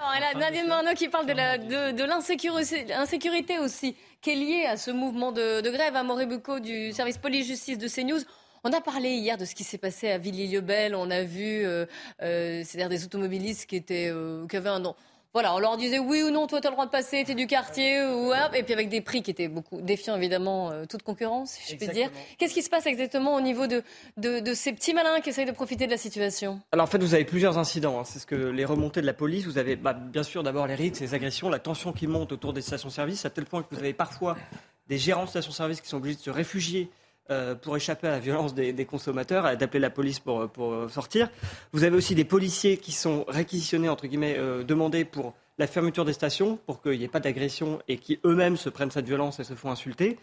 [0.00, 4.92] alors, elle a Nadine Morneau qui parle de l'insécurité aussi, qui est liée à ce
[4.92, 8.20] mouvement de, grève à Morebuco du service police-justice de CNews.
[8.62, 10.94] On a parlé hier de ce qui s'est passé à Villiers-le-Bel.
[10.94, 11.84] On a vu, euh,
[12.22, 14.12] euh, c'est-à-dire des automobilistes qui, étaient,
[14.48, 14.94] qui avaient un,
[15.38, 17.46] voilà, on leur disait oui ou non, toi t'as le droit de passer, t'es du
[17.46, 18.02] quartier
[18.54, 21.74] et puis avec des prix qui étaient beaucoup défiant évidemment euh, toute concurrence, si je
[21.74, 22.08] exactement.
[22.08, 22.20] peux dire.
[22.38, 23.84] Qu'est-ce qui se passe exactement au niveau de,
[24.16, 26.60] de, ces petits malins qui essayent de profiter de la situation?
[26.72, 28.00] Alors en fait, vous avez plusieurs incidents.
[28.00, 28.04] Hein.
[28.04, 29.44] C'est ce que les remontées de la police.
[29.44, 32.52] Vous avez bah, bien sûr d'abord les rixes, les agressions, la tension qui monte autour
[32.52, 34.36] des stations-service à tel point que vous avez parfois
[34.88, 36.90] des gérants de stations-service qui sont obligés de se réfugier
[37.30, 41.28] euh, pour échapper à la violence des, consommateurs, d'appeler la police pour, euh, sortir.
[41.72, 46.06] Vous avez aussi des policiers qui sont réquisitionnés, entre guillemets, euh, demandés pour la fermeture
[46.06, 49.40] des stations, pour qu'il n'y ait pas d'agression et qui eux-mêmes se prennent cette violence
[49.40, 50.16] et se font insulter.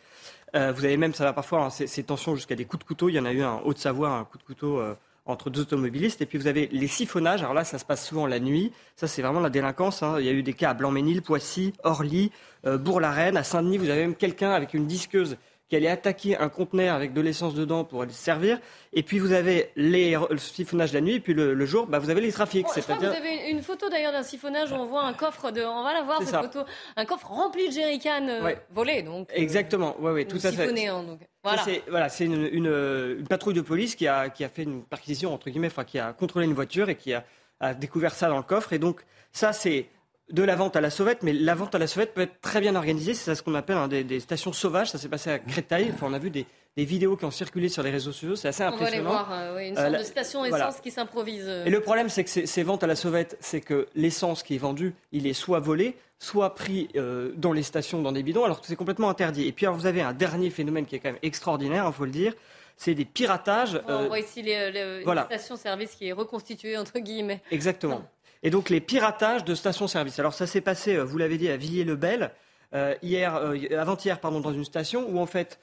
[0.54, 3.10] Vous avez même, ça va parfois, hein, ces, tensions jusqu'à des coups de couteau.
[3.10, 4.82] Il y en a eu un haut de Savoie, un coup de couteau
[5.26, 6.22] entre deux automobilistes.
[6.22, 7.42] Et puis vous avez les siphonnages.
[7.42, 8.72] Alors là, ça se passe souvent la nuit.
[8.96, 10.02] Ça, c'est vraiment la délinquance.
[10.02, 10.16] Hein.
[10.20, 12.32] Il y a eu des cas à Blanc-Ménil, Poissy, Orly,
[12.64, 13.36] Bourg-la-Reine.
[13.36, 15.36] À Saint-Denis, vous avez même quelqu'un avec une disqueuse
[15.68, 18.60] qui allait attaquer un conteneur avec de l'essence dedans pour aller se servir.
[18.94, 22.10] Et puis vous avez les, le siphonnage la nuit, et puis le, jour, bah vous
[22.10, 22.66] avez les trafics.
[22.66, 25.52] Bon, je crois vous avez une, photo d'ailleurs d'un siphonnage où on voit un coffre
[25.52, 25.62] de.
[25.62, 26.60] On va la voir cette photo.
[26.96, 28.58] Un coffre rempli de jerrycans euh, ouais.
[28.72, 29.02] volés.
[29.02, 30.88] Donc, euh, Exactement, oui, oui, tout à fait.
[30.88, 31.20] Hein, donc.
[31.44, 34.64] Voilà, c'est voilà, une, une, euh, une, patrouille de police qui a, qui a fait
[34.64, 37.24] une perquisition, entre guillemets, enfin, qui a contrôlé une voiture et qui a,
[37.60, 38.74] a découvert ça dans le coffre.
[38.74, 39.02] Et donc,
[39.32, 39.88] ça, c'est
[40.32, 42.60] de la vente à la sauvette, mais la vente à la sauvette peut être très
[42.60, 43.14] bien organisée.
[43.14, 44.90] C'est ce qu'on appelle hein, des, stations sauvages.
[44.90, 45.92] Ça s'est passé à Créteil.
[45.94, 46.46] Enfin, on a vu des,
[46.78, 48.36] vidéos qui ont circulé sur les réseaux sociaux.
[48.36, 49.10] C'est assez impressionnant.
[49.10, 49.32] On va les voir.
[49.32, 51.46] Euh, une euh, sorte de station essence qui s'improvise.
[51.48, 51.66] Euh.
[51.66, 54.60] Et le problème, c'est que ces, ventes à la sauvette, c'est que l'essence qui est
[54.60, 56.90] vendue, il est soit volé, soit pris
[57.36, 59.48] dans les stations, dans des bidons, alors que c'est complètement interdit.
[59.48, 62.06] Et puis, alors, vous avez un dernier phénomène qui est quand même extraordinaire, il faut
[62.06, 62.34] le dire
[62.78, 63.80] c'est des piratages.
[63.88, 67.42] On voit ici les, stations-service qui est reconstituée, entre guillemets.
[67.52, 68.04] Exactement
[68.46, 70.20] et donc les piratages de stations-service.
[70.20, 72.32] Alors ça s'est passé, euh, vous l'avez dit, à Villiers-le-Bel,
[72.76, 75.60] euh, hier, euh, avant-hier, pardon, dans une station où en fait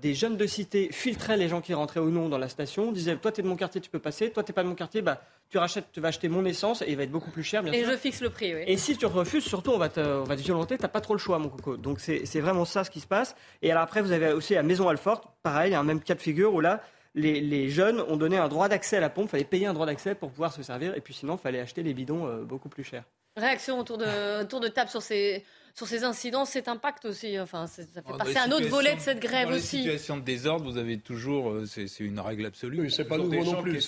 [0.00, 3.14] des jeunes de cité filtraient les gens qui rentraient ou non dans la station, disaient
[3.16, 5.20] toi t'es de mon quartier, tu peux passer, toi t'es pas de mon quartier, bah
[5.50, 7.62] tu rachètes, tu vas acheter mon essence et il va être beaucoup plus cher.
[7.66, 8.54] Et je fixe le prix.
[8.54, 8.62] Oui.
[8.66, 11.12] Et si tu refuses, surtout on va te, on va te violenter, t'as pas trop
[11.12, 11.76] le choix mon coco.
[11.76, 13.36] Donc c'est vraiment ça ce qui se passe.
[13.60, 16.54] Et alors après vous avez aussi à Maison Alfort, pareil, un même cas de figure
[16.54, 16.80] où là
[17.14, 19.26] les, jeunes ont donné un droit d'accès à la pompe.
[19.26, 20.94] Il fallait payer un droit d'accès pour pouvoir se servir.
[20.96, 23.04] Et puis sinon, il fallait acheter les bidons euh, beaucoup plus chers.
[23.36, 25.44] Réaction autour de, autour de table sur ces,
[25.80, 27.40] sur ces incidents, cet impact aussi.
[27.40, 29.78] Enfin, ça fait partie un autre volet de cette grève dans aussi.
[29.78, 32.82] Dans les situations de désordre, vous avez toujours, euh, c'est une règle absolue.
[32.82, 33.80] Oui, c'est pas nouveau non plus.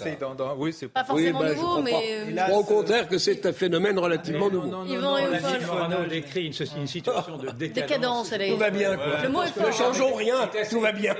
[0.88, 1.92] Pas forcément ben, nouveau, mais.
[2.38, 4.86] Euh, Au contraire que c'est un phénomène relativement non, nouveau.
[4.86, 5.24] Yvan et
[6.06, 6.52] On décrit une,
[6.86, 8.30] situation de ah, décadence.
[8.30, 8.96] décadence tout va bien.
[8.96, 9.22] Quoi.
[9.24, 9.66] Le mot est fort.
[9.66, 10.50] Ne changeons rien.
[10.70, 11.14] Tout va bien.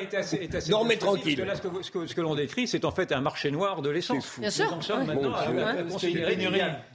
[0.71, 1.45] Dormez tranquille.
[1.83, 4.39] ce que l'on décrit, c'est en fait un marché noir de l'essence.
[4.39, 4.75] Bien sûr.
[4.75, 6.39] Nous sommes maintenant à considérer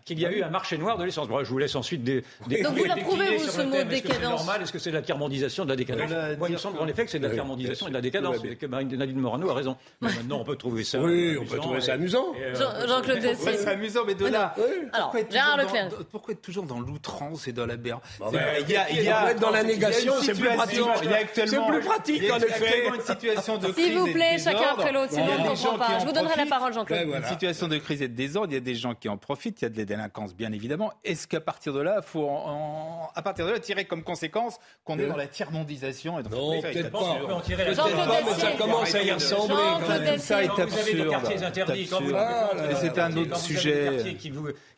[0.03, 1.27] qu'il y a eu un marché noir de l'essence.
[1.43, 2.23] Je vous laisse ensuite des.
[2.47, 3.93] Donc vous l'approuvez, vous, ce mot décadence.
[3.93, 6.53] Est-ce que c'est normal Est-ce que c'est de la carmandisation de la décadence Moi, il
[6.53, 8.37] me semble qu'en effet que c'est de la carmandisation et de la décadence.
[8.43, 9.77] Et que Nadine Morano a raison.
[10.01, 10.99] Mais maintenant, on peut trouver ça.
[10.99, 12.33] Oui, on peut euh, trouver ça amusant.
[12.53, 13.57] Jean-Claude Dessay.
[13.57, 14.55] C'est amusant, mais de là.
[14.93, 15.89] Alors, Gérard Leclerc.
[16.11, 17.99] Pourquoi être toujours dans l'outrance et dans la berre
[18.67, 20.81] Il y a dans la négation, c'est plus pratique.
[21.33, 22.87] C'est plus pratique, en effet.
[22.87, 25.99] Une situation de S'il vous plaît, chacun après l'autre, sinon on ne comprend pas.
[25.99, 27.07] Je vous donnerai la parole, Jean-Claude.
[27.15, 29.61] Une situation de crise et de désordre, il y a des gens qui en profitent,
[29.61, 30.93] il y a de la délinquance, bien évidemment.
[31.03, 32.29] Est-ce qu'à partir de là, faut
[33.15, 35.09] à partir devrait tirer comme conséquence qu'on est euh.
[35.09, 36.17] dans la tiers-mondisation.
[36.17, 37.17] Non, peut-être pas.
[37.45, 40.17] Peut-être ça commence à y ressembler.
[40.19, 40.69] Ça est absurde.
[40.69, 41.89] Vous avez des quartiers interdits.
[42.79, 44.17] C'est un autre sujet.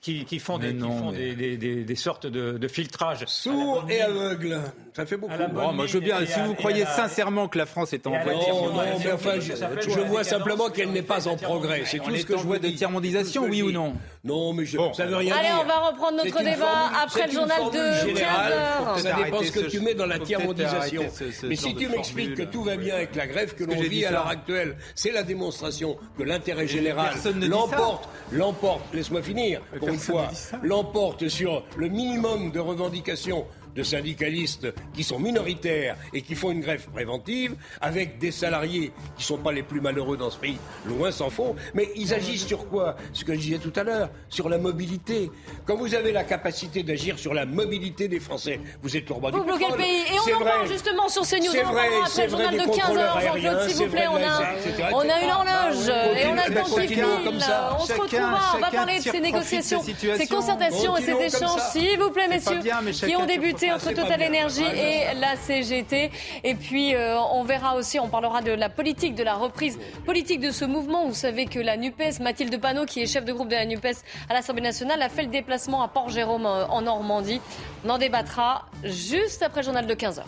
[0.01, 3.25] Qui font des sortes de filtrage.
[3.27, 4.59] Sourds et aveugles.
[4.99, 5.33] Ça fait beaucoup.
[5.39, 6.25] Oh, moi, je veux bien.
[6.25, 10.01] Si vous croyez sincèrement que la France est en voie Non, non, mais enfin, je,
[10.01, 11.83] vois simplement qu'elle n'est pas en progrès.
[11.85, 13.93] C'est tout ce que je vois de tiers-mondisation, oui ou non
[14.25, 14.93] Non, mais je, bon.
[14.93, 15.55] ça veut rien Allez, dire.
[15.55, 19.69] Allez, on va reprendre notre débat après le journal de 15 Ça dépend ce que
[19.69, 21.03] tu mets dans la tiers-mondisation.
[21.43, 24.11] Mais si tu m'expliques que tout va bien avec la grève que l'on vit à
[24.11, 27.13] l'heure actuelle, c'est la démonstration que l'intérêt général
[27.47, 30.27] l'emporte, l'emporte, laisse-moi finir, pour une fois,
[30.61, 33.45] l'emporte sur le minimum de revendications
[33.79, 39.23] de syndicalistes qui sont minoritaires et qui font une grève préventive, avec des salariés qui
[39.23, 42.45] ne sont pas les plus malheureux dans ce pays, loin s'en faut, mais ils agissent
[42.45, 42.97] sur quoi?
[43.13, 45.31] Ce que je disais tout à l'heure, sur la mobilité.
[45.65, 49.31] Quand vous avez la capacité d'agir sur la mobilité des Français, vous êtes le roi
[49.31, 49.71] vous du pétrole.
[49.71, 50.03] Le pays.
[50.13, 51.47] Et on en parle justement sur ces news.
[51.55, 54.07] On en le journal de 15 heures, Jean-Claude, s'il vous plaît.
[54.11, 56.99] On a, on a une horloge bah, et on a le temps qui.
[57.01, 61.97] On se retrouvera, on va parler de ces négociations, ces concertations et ces échanges, s'il
[61.97, 62.59] vous plaît, messieurs,
[63.07, 66.11] qui ont débuté entre Total Energy et la CGT.
[66.43, 70.39] Et puis, euh, on verra aussi, on parlera de la politique, de la reprise politique
[70.39, 71.07] de ce mouvement.
[71.07, 74.03] Vous savez que la NUPES, Mathilde Panot, qui est chef de groupe de la NUPES
[74.29, 77.41] à l'Assemblée nationale, a fait le déplacement à Port-Jérôme euh, en Normandie.
[77.85, 80.21] On en débattra juste après le journal de 15h.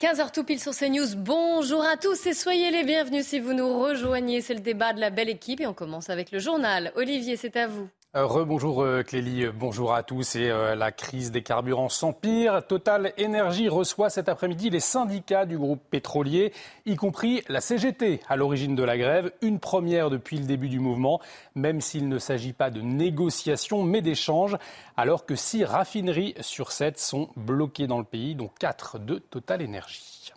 [0.00, 1.16] 15h tout pile sur CNews.
[1.16, 4.40] Bonjour à tous et soyez les bienvenus si vous nous rejoignez.
[4.40, 6.92] C'est le débat de la belle équipe et on commence avec le journal.
[6.96, 7.88] Olivier, c'est à vous.
[8.16, 10.36] Euh, rebonjour euh, Clélie, bonjour à tous.
[10.36, 12.64] Et euh, la crise des carburants s'empire.
[12.64, 16.52] Total Énergie reçoit cet après-midi les syndicats du groupe pétrolier,
[16.86, 19.32] y compris la CGT à l'origine de la grève.
[19.42, 21.20] Une première depuis le début du mouvement,
[21.56, 24.56] même s'il ne s'agit pas de négociations mais d'échanges,
[24.96, 29.60] alors que six raffineries sur sept sont bloquées dans le pays, dont quatre de Total
[29.60, 30.32] Énergie.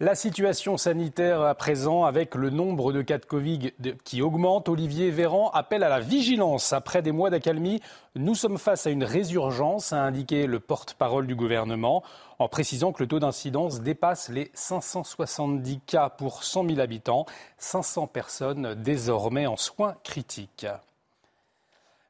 [0.00, 3.70] La situation sanitaire à présent, avec le nombre de cas de Covid
[4.02, 6.72] qui augmente, Olivier Véran appelle à la vigilance.
[6.72, 7.80] Après des mois d'accalmie,
[8.16, 12.02] nous sommes face à une résurgence, a indiqué le porte-parole du gouvernement,
[12.40, 17.24] en précisant que le taux d'incidence dépasse les 570 cas pour 100 000 habitants,
[17.58, 20.66] 500 personnes désormais en soins critiques.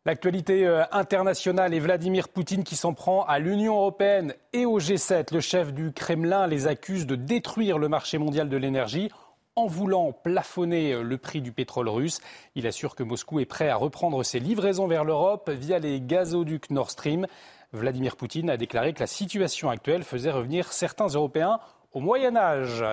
[0.07, 5.33] L'actualité euh, internationale et Vladimir Poutine qui s'en prend à l'Union européenne et au G7.
[5.33, 9.11] Le chef du Kremlin les accuse de détruire le marché mondial de l'énergie
[9.57, 12.21] en voulant plafonner euh, le prix du pétrole russe.
[12.55, 16.69] Il assure que Moscou est prêt à reprendre ses livraisons vers l'Europe via les gazoducs
[16.69, 17.27] Nord Stream.
[17.73, 21.61] Vladimir Poutine a déclaré que la situation actuelle faisait revenir certains Européens
[21.93, 22.85] au Moyen Âge.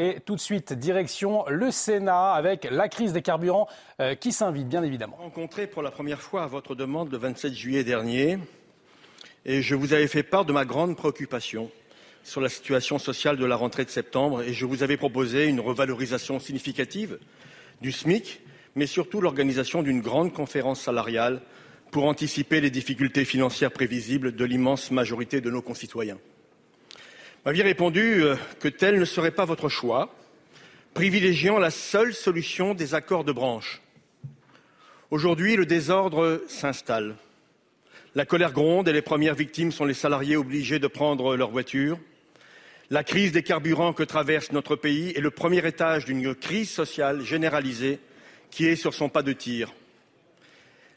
[0.00, 3.66] Et tout de suite, direction le Sénat avec la crise des carburants
[4.00, 5.16] euh, qui s'invite, bien évidemment.
[5.16, 8.38] Rencontré pour la première fois à votre demande le 27 juillet dernier,
[9.44, 11.68] et je vous avais fait part de ma grande préoccupation
[12.22, 15.58] sur la situation sociale de la rentrée de septembre, et je vous avais proposé une
[15.58, 17.18] revalorisation significative
[17.80, 18.40] du SMIC,
[18.76, 21.42] mais surtout l'organisation d'une grande conférence salariale
[21.90, 26.18] pour anticiper les difficultés financières prévisibles de l'immense majorité de nos concitoyens
[27.44, 30.14] m'aviez répondu euh, que tel ne serait pas votre choix,
[30.94, 33.80] privilégiant la seule solution des accords de branche.
[35.10, 37.16] Aujourd'hui, le désordre s'installe.
[38.14, 41.98] La colère gronde et les premières victimes sont les salariés obligés de prendre leur voiture.
[42.90, 47.22] La crise des carburants que traverse notre pays est le premier étage d'une crise sociale
[47.22, 48.00] généralisée
[48.50, 49.74] qui est sur son pas de tir.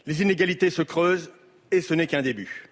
[0.07, 1.31] Les inégalités se creusent
[1.69, 2.70] et ce n'est qu'un début.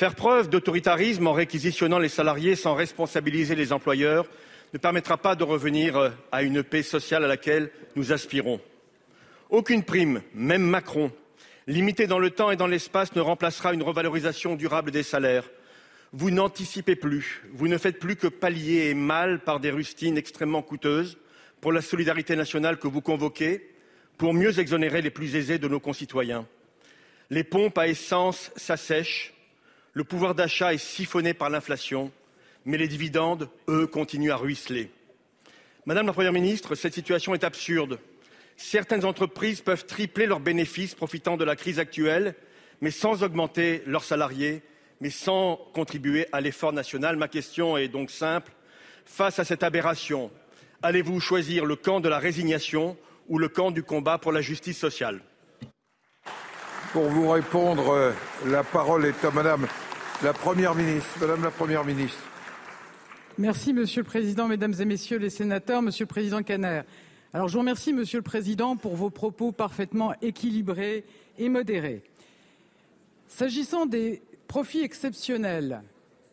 [0.00, 4.26] Faire preuve d'autoritarisme en réquisitionnant les salariés sans responsabiliser les employeurs
[4.72, 8.62] ne permettra pas de revenir euh, à une paix sociale à laquelle nous aspirons.
[9.50, 11.12] Aucune prime, même Macron,
[11.66, 15.50] limitée dans le temps et dans l'espace, ne remplacera une revalorisation durable des salaires.
[16.14, 20.62] Vous n'anticipez plus, vous ne faites plus que pallier et mal par des rustines extrêmement
[20.62, 21.18] coûteuses
[21.60, 23.70] pour la solidarité nationale que vous convoquez,
[24.16, 26.46] pour mieux exonérer les plus aisés de nos concitoyens.
[27.28, 29.34] Les pompes à essence s'assèchent,
[29.92, 32.12] le pouvoir d'achat est siphonné par l'inflation,
[32.64, 34.90] mais les dividendes, eux, continuent à ruisseler.
[35.86, 37.98] Madame la Première ministre, cette situation est absurde.
[38.56, 42.34] Certaines entreprises peuvent tripler leurs bénéfices profitant de la crise actuelle,
[42.80, 44.62] mais sans augmenter leurs salariés,
[45.00, 47.16] mais sans contribuer à l'effort national.
[47.16, 48.52] Ma question est donc simple.
[49.06, 50.30] Face à cette aberration,
[50.82, 52.96] allez-vous choisir le camp de la résignation
[53.28, 55.22] ou le camp du combat pour la justice sociale?
[56.92, 58.12] Pour vous répondre, euh,
[58.46, 59.66] la parole est à Madame
[60.22, 61.08] la Première ministre.
[61.20, 62.18] Madame la Première ministre.
[63.38, 66.82] Merci, Monsieur le Président, Mesdames et Messieurs les sénateurs, Monsieur le Président Caner.
[67.32, 71.04] Alors, je vous remercie, Monsieur le Président, pour vos propos parfaitement équilibrés
[71.38, 72.02] et modérés.
[73.28, 75.82] S'agissant des profits exceptionnels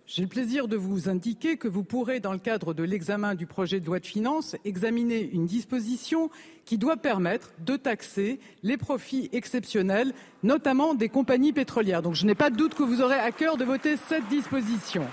[0.08, 3.45] j'ai le plaisir de vous indiquer que vous pourrez, dans le cadre de l'examen du
[3.45, 6.30] projet de loi de finances, examiner une disposition
[6.64, 12.01] qui doit permettre de taxer les profits exceptionnels, notamment des compagnies pétrolières.
[12.01, 15.03] Donc je n'ai pas de doute que vous aurez à cœur de voter cette disposition.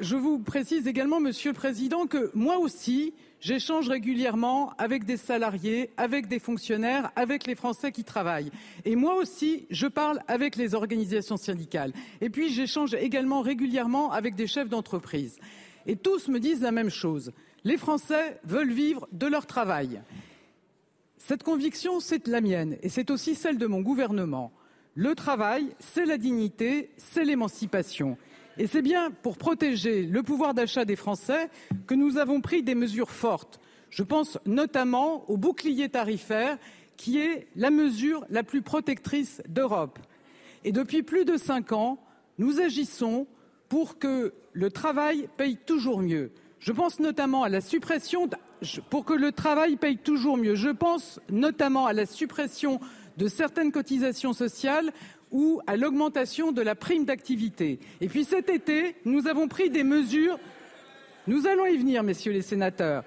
[0.00, 5.90] Je vous précise également, Monsieur le Président, que moi aussi, J'échange régulièrement avec des salariés,
[5.98, 8.50] avec des fonctionnaires, avec les Français qui travaillent.
[8.86, 11.92] Et moi aussi, je parle avec les organisations syndicales.
[12.22, 15.38] Et puis, j'échange également régulièrement avec des chefs d'entreprise.
[15.86, 17.32] Et tous me disent la même chose.
[17.64, 20.00] Les Français veulent vivre de leur travail.
[21.18, 24.52] Cette conviction, c'est la mienne et c'est aussi celle de mon gouvernement.
[24.94, 28.16] Le travail, c'est la dignité, c'est l'émancipation.
[28.58, 31.50] Et c'est bien pour protéger le pouvoir d'achat des Français
[31.86, 33.60] que nous avons pris des mesures fortes.
[33.90, 36.58] Je pense notamment au bouclier tarifaire,
[36.96, 39.98] qui est la mesure la plus protectrice d'Europe.
[40.62, 41.98] Et depuis plus de cinq ans,
[42.38, 43.26] nous agissons
[43.68, 46.30] pour que le travail paye toujours mieux.
[46.60, 48.30] Je pense notamment à la suppression
[48.88, 50.54] pour que le travail paye toujours mieux.
[50.54, 52.80] Je pense notamment à la suppression
[53.16, 54.92] de certaines cotisations sociales
[55.34, 57.80] ou à l'augmentation de la prime d'activité.
[58.00, 60.38] Et puis cet été, nous avons pris des mesures.
[61.26, 63.02] Nous allons y venir, messieurs les sénateurs.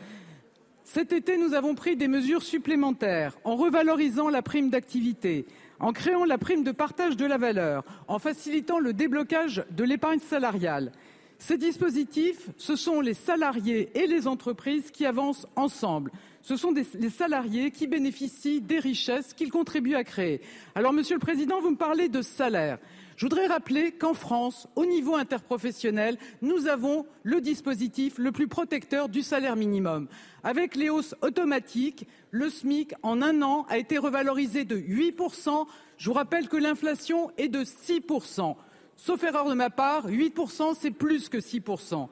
[0.84, 5.46] Cet été, nous avons pris des mesures supplémentaires en revalorisant la prime d'activité,
[5.80, 10.20] en créant la prime de partage de la valeur, en facilitant le déblocage de l'épargne
[10.20, 10.92] salariale.
[11.40, 16.12] Ces dispositifs, ce sont les salariés et les entreprises qui avancent ensemble.
[16.42, 20.42] Ce sont les salariés qui bénéficient des richesses qu'ils contribuent à créer.
[20.76, 22.80] Alors, Monsieur le Président, vous me parlez de salaire.
[23.18, 29.10] Je voudrais rappeler qu'en France, au niveau interprofessionnel, nous avons le dispositif le plus protecteur
[29.10, 30.08] du salaire minimum.
[30.44, 35.66] Avec les hausses automatiques, le SMIC, en un an, a été revalorisé de 8%.
[35.98, 38.56] Je vous rappelle que l'inflation est de 6%.
[38.98, 42.08] Sauf erreur de ma part, 8%, c'est plus que 6%.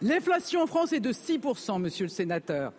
[0.00, 2.72] L'inflation en France est de 6%, monsieur le sénateur.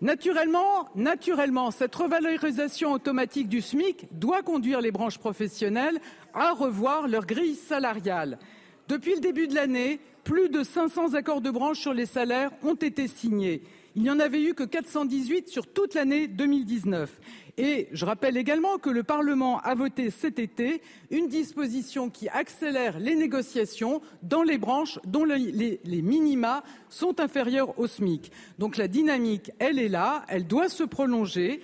[0.00, 6.00] Naturellement, cette revalorisation automatique du SMIC doit conduire les branches professionnelles
[6.34, 8.38] à revoir leur grille salariale.
[8.86, 12.74] Depuis le début de l'année, plus de 500 accords de branche sur les salaires ont
[12.74, 13.62] été signés.
[13.96, 17.10] Il n'y en avait eu que 418 sur toute l'année 2019.
[17.58, 20.80] Je rappelle également que le Parlement a voté cet été
[21.10, 27.88] une disposition qui accélère les négociations dans les branches dont les, minima sont inférieurs au
[27.88, 28.30] SMIC.
[28.60, 31.60] Donc la dynamique, elle est là, elle doit se prolonger.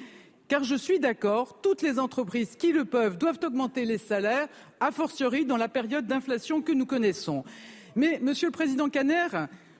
[0.49, 4.49] Car je suis d'accord, toutes les entreprises qui le peuvent doivent augmenter les salaires,
[4.80, 7.45] a fortiori dans la période d'inflation que nous connaissons.
[7.95, 9.28] Mais, Monsieur le Président Caner,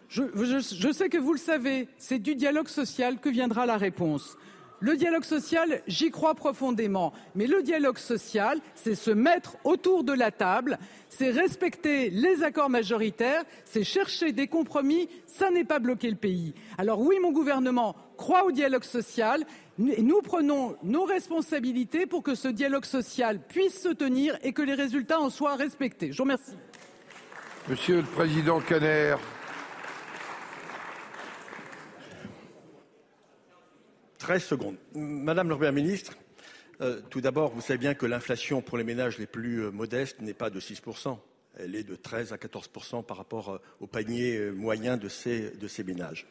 [0.09, 4.39] je sais que vous le savez, c'est du dialogue social que viendra la réponse.
[4.85, 7.14] Le dialogue social, j'y crois profondément.
[7.35, 10.78] Mais le dialogue social, c'est se mettre autour de la table,
[11.09, 16.53] c'est respecter les accords majoritaires, c'est chercher des compromis, ça n'est pas bloquer le pays.
[16.76, 19.47] Alors oui, mon gouvernement croit au dialogue social.
[19.78, 24.74] Nous prenons nos responsabilités pour que ce dialogue social puisse se tenir et que les
[24.74, 26.12] résultats en soient respectés.
[26.12, 26.59] Je vous remercie.
[27.70, 29.14] Monsieur le Président Caner.
[34.25, 34.77] 13 secondes.
[34.95, 36.14] Madame la Première ministre,
[36.81, 40.22] euh, tout d'abord, vous savez bien que l'inflation pour les ménages les plus euh, modestes
[40.22, 41.18] n'est pas de 6%.
[41.59, 45.68] Elle est de 13 à 14% par rapport euh, au panier moyen de ces, de
[45.68, 46.27] ces ménages.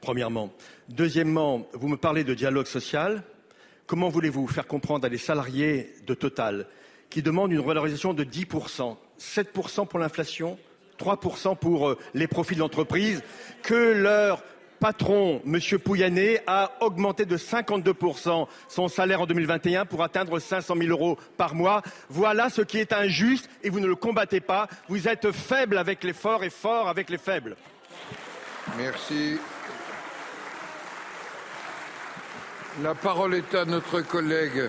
[0.00, 0.52] Premièrement.
[0.88, 3.24] Deuxièmement, vous me parlez de dialogue social.
[3.88, 6.68] Comment voulez-vous faire comprendre à des salariés de Total
[7.10, 10.60] qui demandent une revalorisation de 10%, 7% pour l'inflation,
[11.00, 13.20] 3% pour les profits de l'entreprise,
[13.64, 14.44] que leur
[14.82, 15.60] patron, M.
[15.78, 21.54] Pouyanné, a augmenté de 52% son salaire en 2021 pour atteindre 500 000 euros par
[21.54, 21.82] mois.
[22.10, 24.66] Voilà ce qui est injuste et vous ne le combattez pas.
[24.88, 27.54] Vous êtes faible avec les forts et fort avec les faibles.
[28.76, 29.38] Merci.
[32.82, 34.68] La parole est à notre collègue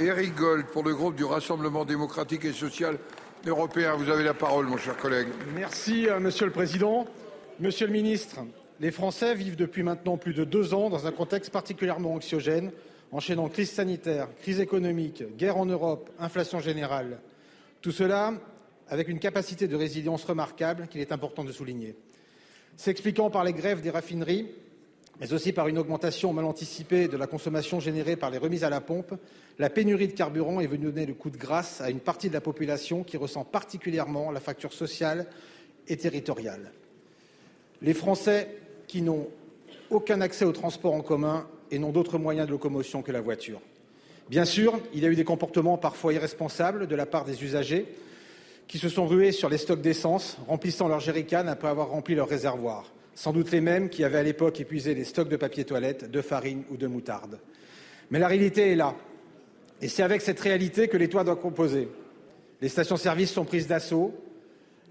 [0.00, 2.98] Éric Gold pour le groupe du Rassemblement démocratique et social
[3.46, 3.94] européen.
[3.94, 5.28] Vous avez la parole, mon cher collègue.
[5.54, 7.06] Merci, Monsieur le Président.
[7.60, 8.40] Monsieur le Ministre,
[8.80, 12.70] les Français vivent depuis maintenant plus de deux ans dans un contexte particulièrement anxiogène,
[13.10, 17.18] enchaînant crise sanitaire, crise économique, guerre en Europe, inflation générale.
[17.80, 18.34] Tout cela
[18.88, 21.94] avec une capacité de résilience remarquable qu'il est important de souligner.
[22.76, 24.48] S'expliquant par les grèves des raffineries,
[25.20, 28.70] mais aussi par une augmentation mal anticipée de la consommation générée par les remises à
[28.70, 29.14] la pompe,
[29.58, 32.34] la pénurie de carburant est venue donner le coup de grâce à une partie de
[32.34, 35.26] la population qui ressent particulièrement la facture sociale
[35.88, 36.72] et territoriale.
[37.82, 38.48] Les Français
[38.88, 39.28] qui n'ont
[39.90, 43.60] aucun accès aux transports en commun et n'ont d'autres moyens de locomotion que la voiture.
[44.28, 47.86] Bien sûr, il y a eu des comportements parfois irresponsables de la part des usagers
[48.66, 52.28] qui se sont rués sur les stocks d'essence, remplissant leurs jerrycans après avoir rempli leur
[52.28, 52.92] réservoir.
[53.14, 56.20] Sans doute les mêmes qui avaient à l'époque épuisé les stocks de papier toilette, de
[56.20, 57.38] farine ou de moutarde.
[58.10, 58.94] Mais la réalité est là.
[59.80, 61.88] Et c'est avec cette réalité que l'État doit composer.
[62.60, 64.14] Les stations-service sont prises d'assaut,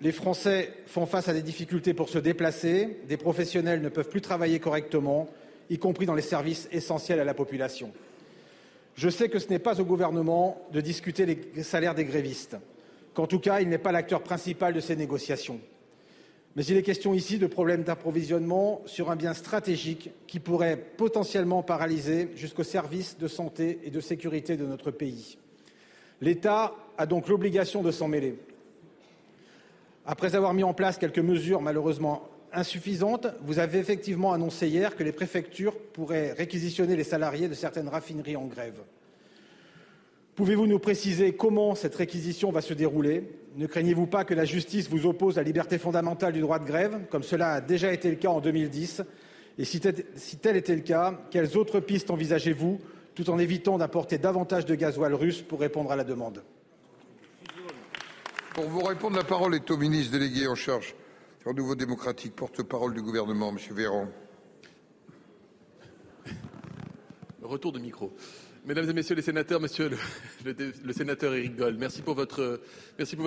[0.02, 4.22] les Français font face à des difficultés pour se déplacer, des professionnels ne peuvent plus
[4.22, 5.28] travailler correctement,
[5.70, 7.92] y compris dans les services essentiels à la population.
[8.96, 12.58] Je sais que ce n'est pas au gouvernement de discuter les salaires des grévistes,
[13.14, 15.60] qu'en tout cas, il n'est pas l'acteur principal de ces négociations.
[16.56, 21.62] Mais il est question ici de problèmes d'approvisionnement sur un bien stratégique qui pourrait potentiellement
[21.62, 25.38] paralyser jusqu'au service de santé et de sécurité de notre pays.
[26.20, 28.40] L'État a donc l'obligation de s'en mêler.
[30.10, 35.04] Après avoir mis en place quelques mesures malheureusement insuffisantes, vous avez effectivement annoncé hier que
[35.04, 38.80] les préfectures pourraient réquisitionner les salariés de certaines raffineries en grève.
[40.36, 43.30] Pouvez-vous nous préciser comment cette réquisition va se dérouler?
[43.58, 47.00] Ne craignez-vous pas que la justice vous oppose la liberté fondamentale du droit de grève,
[47.10, 49.04] comme cela a déjà été le cas en 2010
[49.58, 52.80] Et si tel était le cas, quelles autres pistes envisagez-vous,
[53.14, 56.44] tout en évitant d'apporter davantage de gasoil russe pour répondre à la demande?
[58.58, 60.96] Pour vous répondre, la parole est au ministre délégué en charge
[61.46, 63.58] du Nouveau démocratique, porte-parole du gouvernement, M.
[63.70, 64.08] Véran.
[67.44, 68.12] retour de micro.
[68.66, 69.92] Mesdames et messieurs les sénateurs, monsieur
[70.44, 72.60] le, sénateur Éric Gold, merci pour votre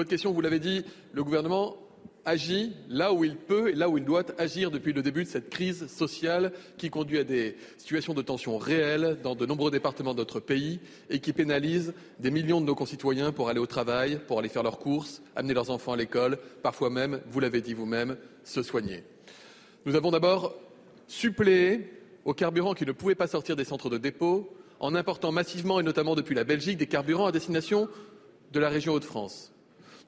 [0.09, 0.33] question.
[0.33, 1.77] Vous l'avez dit, le gouvernement
[2.25, 5.29] agit là où il peut et là où il doit agir depuis le début de
[5.29, 10.15] cette crise sociale qui conduit à des situations de tension réelles dans de nombreux départements
[10.15, 14.21] de notre pays et qui pénalise des millions de nos concitoyens pour aller au travail,
[14.27, 17.75] pour aller faire leurs courses, amener leurs enfants à l'école, parfois même, vous l'avez dit
[17.75, 19.03] vous-même, se soigner.
[19.87, 20.55] Nous avons d'abord
[21.09, 21.91] suppléé
[22.25, 25.83] au carburant qui ne pouvait pas sortir des centres de dépôt en important massivement et
[25.83, 27.89] notamment depuis la Belgique des carburants à destination
[28.53, 29.53] de la région Hauts-de-France.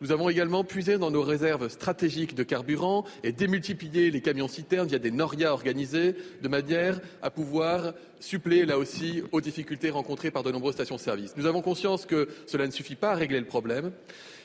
[0.03, 4.89] Nous avons également puisé dans nos réserves stratégiques de carburant et démultiplié les camions citernes
[4.89, 10.43] via des norias organisés de manière à pouvoir suppléer là aussi aux difficultés rencontrées par
[10.43, 11.37] de nombreuses stations-service.
[11.37, 13.93] Nous avons conscience que cela ne suffit pas à régler le problème.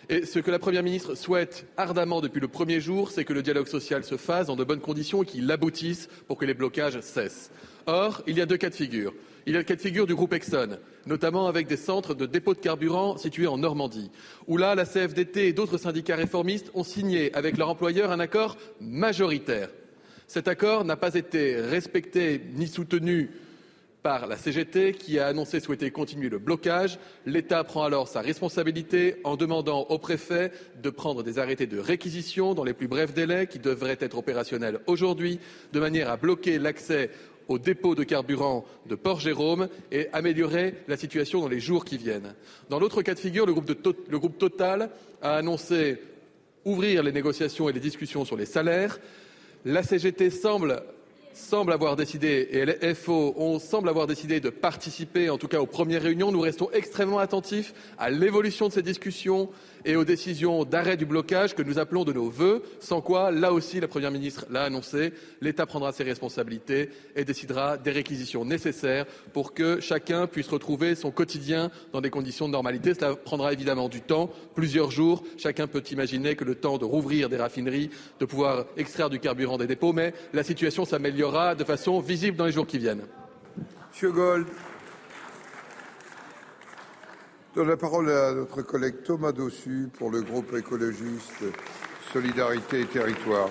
[0.09, 3.41] Et ce que la Première ministre souhaite ardemment depuis le premier jour, c'est que le
[3.41, 6.99] dialogue social se fasse dans de bonnes conditions et qu'il aboutisse pour que les blocages
[7.01, 7.49] cessent.
[7.87, 9.11] Or, il y a deux cas de figure.
[9.47, 12.25] Il y a le cas de figure du groupe Exxon, notamment avec des centres de
[12.25, 14.11] dépôt de carburant situés en Normandie,
[14.45, 18.57] où là, la CFDT et d'autres syndicats réformistes ont signé avec leur employeur un accord
[18.81, 19.69] majoritaire.
[20.27, 23.31] Cet accord n'a pas été respecté ni soutenu
[24.03, 26.99] par la CGT qui a annoncé souhaiter continuer le blocage.
[27.25, 32.53] L'État prend alors sa responsabilité en demandant au préfet de prendre des arrêtés de réquisition
[32.53, 35.39] dans les plus brefs délais qui devraient être opérationnels aujourd'hui,
[35.71, 37.11] de manière à bloquer l'accès
[37.47, 42.33] aux dépôts de carburant de Port-Jérôme et améliorer la situation dans les jours qui viennent.
[42.69, 44.89] Dans l'autre cas de figure, le groupe, Total
[45.21, 46.01] a annoncé
[46.65, 48.99] ouvrir les négociations et les discussions sur les salaires.
[49.65, 50.83] La CGT semble,
[51.71, 56.03] avoir décidé, et les FO semble avoir décidé de participer, en tout cas aux premières
[56.03, 56.31] réunions.
[56.31, 59.49] Nous restons extrêmement attentifs à l'évolution de ces discussions
[59.87, 63.53] et aux décisions d'arrêt du blocage que nous appelons de nos vœux, sans quoi, là
[63.53, 69.05] aussi, la Première ministre l'a annoncé, l'État prendra ses responsabilités et décidera des réquisitions nécessaires
[69.31, 72.93] pour que chacun puisse retrouver son quotidien dans des conditions de normalité.
[72.93, 75.23] Cela prendra évidemment du temps, plusieurs jours.
[75.37, 79.57] Chacun peut imaginer que le temps de rouvrir des raffineries, de pouvoir extraire du carburant
[79.57, 83.03] des dépôts, mais la situation s'améliorera de façon visible dans les jours qui viennent.
[83.89, 84.47] Monsieur Gold.
[87.57, 91.43] Je donne la parole à notre collègue Thomas Dossu pour le groupe écologiste
[92.13, 93.49] Solidarité et Territoire.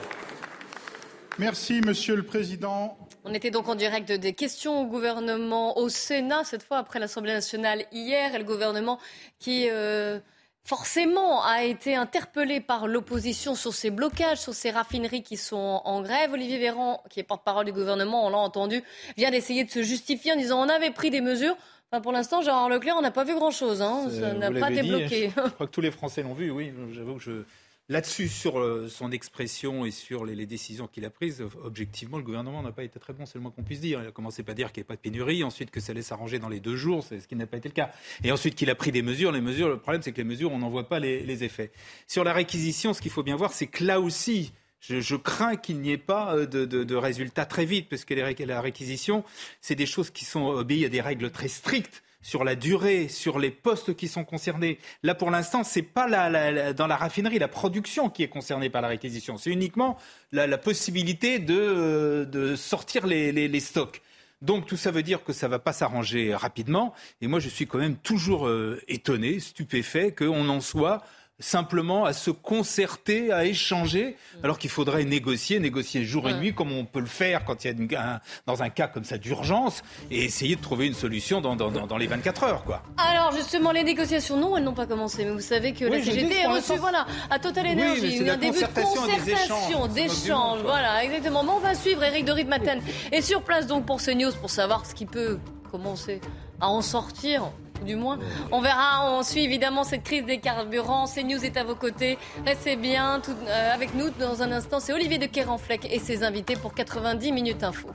[1.41, 2.97] Merci, Monsieur le Président.
[3.25, 7.33] On était donc en direct des questions au gouvernement au Sénat, cette fois après l'Assemblée
[7.33, 9.01] nationale hier, et le gouvernement
[9.41, 10.21] qui euh,
[10.63, 16.03] forcément a été interpellé par l'opposition sur ces blocages, sur ces raffineries qui sont en
[16.03, 16.33] grève.
[16.33, 18.85] Olivier Véran, qui est porte-parole du gouvernement, on l'a entendu,
[19.17, 21.57] vient d'essayer de se justifier en disant on avait pris des mesures.
[21.93, 23.81] Enfin, pour l'instant, Gérard Leclerc, on n'a pas vu grand-chose.
[23.81, 24.09] Hein.
[24.11, 25.31] Ça n'a pas l'avez dit, débloqué.
[25.37, 26.73] Je crois que tous les Français l'ont vu, oui.
[26.93, 27.43] J'avoue que je.
[27.89, 32.25] Là-dessus, sur euh, son expression et sur les, les décisions qu'il a prises, objectivement, le
[32.25, 34.03] gouvernement n'a pas été très bon, c'est le moins qu'on puisse dire.
[34.03, 36.03] Il a commencé par dire qu'il n'y avait pas de pénurie, ensuite que ça allait
[36.03, 37.93] s'arranger dans les deux jours, c'est ce qui n'a pas été le cas.
[38.25, 39.31] Et ensuite qu'il a pris des mesures.
[39.31, 41.71] Les mesures, le problème, c'est que les mesures, on n'en voit pas les, les effets.
[42.09, 45.57] Sur la réquisition, ce qu'il faut bien voir, c'est que là aussi, je, je crains
[45.57, 48.61] qu'il n'y ait pas euh, de, de- de résultats très vite, parce que les la
[48.61, 49.25] réquisition,
[49.61, 53.39] c'est des choses qui sont obéies à des règles très strictes sur la durée, sur
[53.39, 54.79] les postes qui sont concernés.
[55.05, 58.29] Là, pour l'instant, c'est pas la- la- la- dans la raffinerie la production qui est
[58.29, 59.39] concernée par la réquisition.
[59.39, 59.97] C'est uniquement
[60.33, 64.03] la, possibilité de, euh, de sortir les, les- les stocks.
[64.43, 66.95] Donc tout ça veut dire que ça va pas s'arranger rapidement.
[67.21, 71.03] Et moi, je suis quand même toujours euh, étonné, stupéfait qu'on en soit
[71.39, 76.73] simplement à se concerter, à échanger, alors qu'il faudrait négocier, négocier jour et nuit, comme
[76.73, 79.19] on peut le faire quand il y a une- un- dans un cas comme ça
[79.19, 82.83] d'urgence, et essayer de trouver une solution dans, dans- dans- dans les 24 heures, quoi.
[82.97, 85.25] Alors justement, les négociations, non, elles n'ont pas commencé.
[85.27, 88.07] Mais vous savez que la Oui, je CGT reçue, l'instant, voilà, à Total Energy.
[88.07, 90.63] Il y a la un début de concertation et d'échange.
[90.63, 91.43] Voilà, exactement.
[91.43, 92.81] Mais on va suivre Eric de Ritmaten
[93.13, 95.39] est sur place donc pour CNews pour savoir ce qui peut
[95.71, 96.21] commencer
[96.61, 97.51] à en sortir.
[97.85, 98.19] Du moins,
[98.53, 99.13] on verra.
[99.13, 101.07] On suit évidemment cette crise des carburants.
[101.07, 102.19] CNews est à vos côtés.
[102.45, 104.81] Restez bien euh, avec nous dans un instant.
[104.81, 107.89] C'est Olivier de Kerenfleck et ses invités pour 90 minutes info.